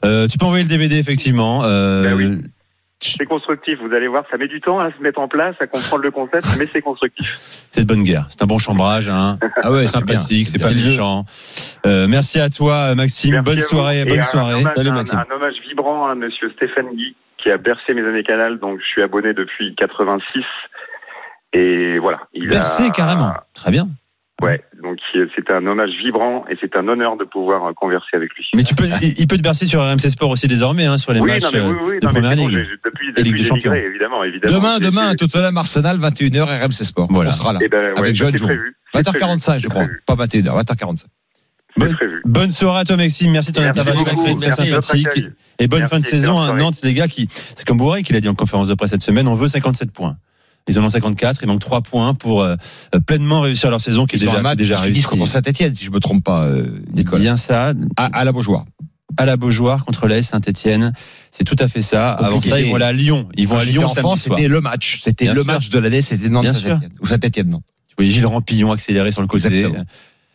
euh, 0.05 0.27
tu 0.27 0.39
peux 0.39 0.47
envoyer 0.47 0.65
le 0.65 0.69
DVD, 0.71 0.97
effectivement. 0.99 1.63
C'est 3.01 3.27
constructif. 3.27 3.79
Vous 3.81 3.95
allez 3.95 4.09
voir, 4.09 4.25
ça 4.31 4.37
met 4.39 4.49
du 4.49 4.61
temps 4.61 4.81
à 4.81 4.91
se 4.93 5.01
mettre 5.01 5.21
en 5.21 5.29
place, 5.29 5.55
à 5.61 5.67
comprendre 5.67 6.03
le 6.03 6.11
concept, 6.11 6.47
mais 6.59 6.67
c'est 6.67 6.83
constructif. 6.83 7.39
C'est 7.71 7.83
de 7.83 7.87
bonne 7.87 8.03
guerre. 8.03 8.27
C'est 8.31 8.43
un 8.43 8.47
bon 8.47 8.59
chambrage, 8.59 9.09
hein. 9.09 9.39
Ah 9.63 9.71
ouais, 9.71 9.87
sympathique, 9.87 10.49
c'est 10.49 10.59
pas 10.59 10.71
méchant. 10.71 11.25
Euh, 11.87 12.07
merci 12.09 12.41
à 12.41 12.49
toi, 12.49 12.95
Maxime. 12.95 13.33
Merci 13.33 13.45
bonne 13.45 13.61
soirée, 13.61 14.05
bonne 14.07 14.19
un 14.19 14.23
soirée. 14.23 14.55
hommage- 14.55 14.73
Salut, 14.75 14.89
un, 14.89 14.93
Maxime. 14.95 15.25
un 15.31 15.35
hommage 15.37 15.55
vibrant 15.69 16.09
à 16.09 16.15
Monsieur 16.15 16.51
Stéphane 16.57 16.89
Guy, 16.97 17.15
qui 17.37 17.51
a 17.51 17.59
bercé 17.59 17.93
mes 17.95 18.03
années 18.09 18.25
canal. 18.25 18.59
Donc, 18.59 18.81
je 18.81 18.87
suis 18.87 19.03
abonné 19.03 19.35
depuis 19.35 19.75
86. 19.77 20.43
Et 21.53 21.99
voilà. 21.99 22.21
Il 22.33 22.49
Bercé, 22.49 22.87
a- 22.87 22.91
carrément. 22.91 23.33
Très 23.55 23.71
bien. 23.71 23.89
Ouais. 24.41 24.63
Donc, 24.83 24.99
c'est 25.13 25.51
un 25.51 25.67
hommage 25.67 25.91
vibrant 26.05 26.45
et 26.49 26.57
c'est 26.61 26.77
un 26.77 26.87
honneur 26.87 27.17
de 27.17 27.25
pouvoir 27.25 27.65
euh, 27.67 27.73
converser 27.73 28.15
avec 28.15 28.33
lui. 28.35 28.47
Mais 28.55 28.63
tu 28.63 28.75
peux, 28.77 28.89
il 29.03 29.27
peut 29.27 29.37
te 29.37 29.43
bercer 29.43 29.67
sur 29.67 29.83
RMC 29.83 29.99
Sport 30.11 30.31
aussi 30.31 30.47
désormais, 30.47 30.85
hein, 30.85 30.97
sur 30.97 31.13
les 31.13 31.19
oui, 31.21 31.31
matchs 31.33 31.43
non, 31.45 31.51
mais 31.53 31.61
oui, 31.61 31.67
euh, 31.67 31.73
oui, 31.73 31.99
de 32.01 32.07
non, 32.07 32.13
mais 32.13 32.21
première 32.21 32.37
bon, 32.37 32.47
ligue. 32.49 32.59
j'ai- 32.59 32.77
depuis, 32.85 33.09
Et 33.09 33.11
depuis 33.11 33.23
Ligue 33.25 33.37
des 33.39 33.43
Champions. 33.43 33.73
migré, 33.73 33.87
évidemment, 33.89 34.23
évidemment. 34.23 34.55
Demain, 34.59 34.79
demain, 34.79 35.15
Tottenham 35.17 35.57
Arsenal, 35.57 35.99
21h, 35.99 36.45
RMC 36.63 36.85
Sport. 36.85 37.09
Voilà. 37.11 37.31
On 37.31 37.33
sera 37.33 37.53
là. 37.53 37.59
Eh 37.63 37.69
ben, 37.69 37.93
ouais, 37.95 37.99
Avec. 37.99 38.17
C'est 38.17 38.25
20h45, 38.95 39.59
je 39.59 39.69
crois. 39.69 39.87
Pas 40.07 40.15
21h, 40.15 40.55
20h45. 40.55 41.07
C'est 41.77 41.85
Bonne- 41.85 41.95
prévu. 41.97 42.23
Bonne 42.25 42.51
soirée 42.51 42.81
à 42.81 42.85
toi, 42.85 42.97
Maxime. 42.97 43.33
Merci 43.33 43.51
de 43.53 43.57
ton 43.57 43.63
intervention. 43.65 44.05
Et 45.61 45.67
bonne 45.67 45.81
Merci, 45.81 45.91
fin 45.95 45.99
de 45.99 46.05
saison 46.05 46.41
à. 46.41 46.53
Nantes, 46.55 46.79
les 46.85 46.95
gars, 46.95 47.09
qui, 47.09 47.29
c'est 47.57 47.67
comme 47.67 47.79
Bourré 47.79 48.03
qui 48.05 48.13
l'a 48.13 48.21
dit 48.21 48.29
en 48.29 48.35
conférence 48.35 48.69
de 48.69 48.75
presse 48.75 48.91
cette 48.91 49.03
semaine, 49.03 49.27
on 49.27 49.35
veut 49.35 49.49
57 49.49 49.91
points. 49.93 50.17
Ils 50.69 50.79
en 50.79 50.85
ont 50.85 50.89
54, 50.91 51.41
il 51.43 51.47
manque 51.47 51.61
3 51.61 51.81
points 51.83 52.15
pour 52.15 52.43
euh, 52.43 52.57
euh, 52.95 53.01
pleinement 53.01 53.41
réussir 53.41 53.71
leur 53.71 53.81
saison 53.81 54.07
qui 54.07 54.17
est 54.17 54.19
Ils 54.19 54.27
déjà, 54.27 54.55
déjà 54.55 54.75
qui 54.77 54.83
finissent 54.83 55.07
réussi. 55.07 55.19
contre 55.21 55.29
Saint-Etienne, 55.29 55.75
si 55.75 55.85
je 55.85 55.91
me 55.91 55.99
trompe 56.01 56.23
pas, 56.25 56.45
euh, 56.45 56.81
Nicole. 56.93 57.21
Bien 57.21 57.37
ça, 57.37 57.73
À, 57.97 58.05
à 58.07 58.25
la 58.25 58.33
Beaujoire. 58.33 58.65
à 59.17 59.25
la 59.25 59.37
Beaujoire 59.37 59.85
contre 59.85 60.07
l'AS 60.07 60.23
Saint-Etienne. 60.27 60.93
C'est 61.31 61.45
tout 61.45 61.57
à 61.59 61.69
fait 61.69 61.83
ça. 61.83 62.11
Avant 62.13 62.41
ça, 62.41 62.61
ils 62.61 62.69
vont 62.69 62.77
aller 62.77 62.85
à 62.85 62.93
Lyon. 62.93 63.29
Ils 63.37 63.49
vont 63.49 63.57
Quand 63.57 63.63
à 63.63 63.65
Lyon 63.65 63.89
samedi 63.89 64.21
c'était 64.21 64.49
le 64.49 64.61
match. 64.61 65.01
C'était 65.03 65.27
le 65.27 65.35
sûr. 65.43 65.45
match 65.47 65.71
de 65.71 65.79
l'année, 65.79 66.03
c'était 66.03 66.29
Bien 66.29 66.43
Nantes-Saint-Etienne. 66.43 66.93
Ou 67.01 67.07
Saint-Etienne, 67.07 67.49
non. 67.49 67.63
Tu 67.89 67.95
voyais 67.97 68.11
Gilles 68.11 68.27
Rampillon 68.27 68.71
accéléré 68.73 69.11
sur 69.11 69.23
le 69.23 69.27
côté. 69.29 69.49
Exactement. 69.49 69.85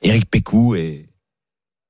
Éric 0.02 0.30
Pécou 0.30 0.76
et, 0.76 1.06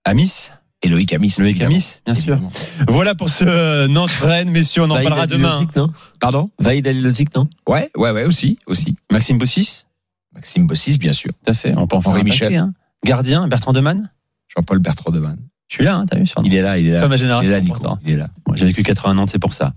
Amis 0.05 0.49
et 0.83 0.89
Loïc 0.89 1.11
Amis. 1.13 1.33
Loïc. 1.39 1.61
Amis, 1.61 1.99
bien 2.05 2.13
sûr. 2.15 2.33
Évidemment. 2.33 2.51
Voilà 2.89 3.15
pour 3.15 3.29
ce 3.29 3.45
euh, 3.45 3.87
Nantes-Rennes, 3.87 4.51
messieurs, 4.51 4.83
on 4.83 4.89
en 4.91 4.95
Vaïd 4.95 5.07
parlera 5.07 5.27
demain. 5.27 5.65
Non 5.75 5.91
Pardon 6.19 6.51
Vaïd 6.59 6.87
Alilotic, 6.87 7.33
non 7.35 7.47
Ouais, 7.67 7.89
ouais, 7.95 8.11
ouais, 8.11 8.25
aussi, 8.25 8.59
aussi. 8.67 8.95
Maxime 9.11 9.37
Bossis, 9.37 9.85
Maxime 10.33 10.67
Bossis, 10.67 10.97
bien 10.97 11.13
sûr. 11.13 11.31
tout 11.31 11.51
à 11.51 11.53
fait. 11.53 11.73
On 11.77 11.87
peut 11.87 11.95
en 11.95 12.01
faire 12.01 12.11
Henri 12.11 12.23
Michel. 12.23 12.47
paquet, 12.49 12.57
hein. 12.57 12.73
Gardien, 13.05 13.47
Bertrand 13.47 13.73
Demann. 13.73 14.11
Jean-Paul 14.55 14.79
Bertrand 14.79 15.11
Demann. 15.11 15.37
Je 15.73 15.77
suis 15.79 15.85
là, 15.85 15.95
hein, 15.95 16.05
t'as 16.07 16.19
vu 16.19 16.27
sur 16.27 16.39
Il 16.45 16.53
est 16.53 16.61
là, 16.61 16.77
il 16.77 16.85
est 16.87 16.91
là. 16.91 16.99
Comme 16.99 17.09
ma 17.09 17.15
Il 17.15 17.17
est 17.17 17.21
génération, 17.23 17.49
là, 17.51 17.59
Nico. 17.59 17.73
pourtant. 17.73 17.97
Il 18.05 18.13
est 18.13 18.17
là. 18.17 18.27
J'ai 18.53 18.65
vécu 18.67 18.83
80 18.83 19.15
Nantes, 19.15 19.29
c'est 19.31 19.39
pour 19.39 19.55
ça. 19.55 19.73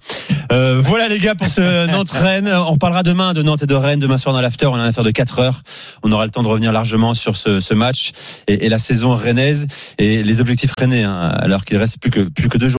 Euh, 0.53 0.79
voilà 0.85 1.09
les 1.09 1.19
gars 1.19 1.35
pour 1.35 1.49
ce 1.49 1.87
Nantes-Rennes. 1.91 2.51
On 2.55 2.73
reparlera 2.73 3.03
demain 3.03 3.33
de 3.33 3.41
Nantes 3.43 3.63
et 3.63 3.67
de 3.67 3.75
Rennes. 3.75 3.99
Demain 3.99 4.19
soir 4.19 4.35
dans 4.35 4.43
l'after, 4.43 4.67
on 4.67 4.75
a 4.75 4.81
une 4.81 4.85
affaire 4.89 5.05
de 5.05 5.11
4 5.11 5.39
heures. 5.39 5.63
On 6.03 6.13
aura 6.13 6.27
le 6.27 6.31
temps 6.31 6.43
de 6.43 6.49
revenir 6.49 6.71
largement 6.71 7.15
sur 7.15 7.35
ce, 7.35 7.61
ce 7.61 7.73
match 7.73 8.13
et, 8.47 8.67
et 8.67 8.69
la 8.69 8.77
saison 8.77 9.15
rennaise 9.15 9.69
et 9.97 10.23
les 10.23 10.41
objectifs 10.43 10.73
rennais, 10.79 11.05
hein, 11.05 11.17
alors 11.39 11.65
qu'il 11.65 11.79
reste 11.79 11.97
plus 11.99 12.11
que, 12.11 12.21
plus 12.21 12.51
que 12.51 12.59
deux 12.59 12.69
jours. 12.69 12.75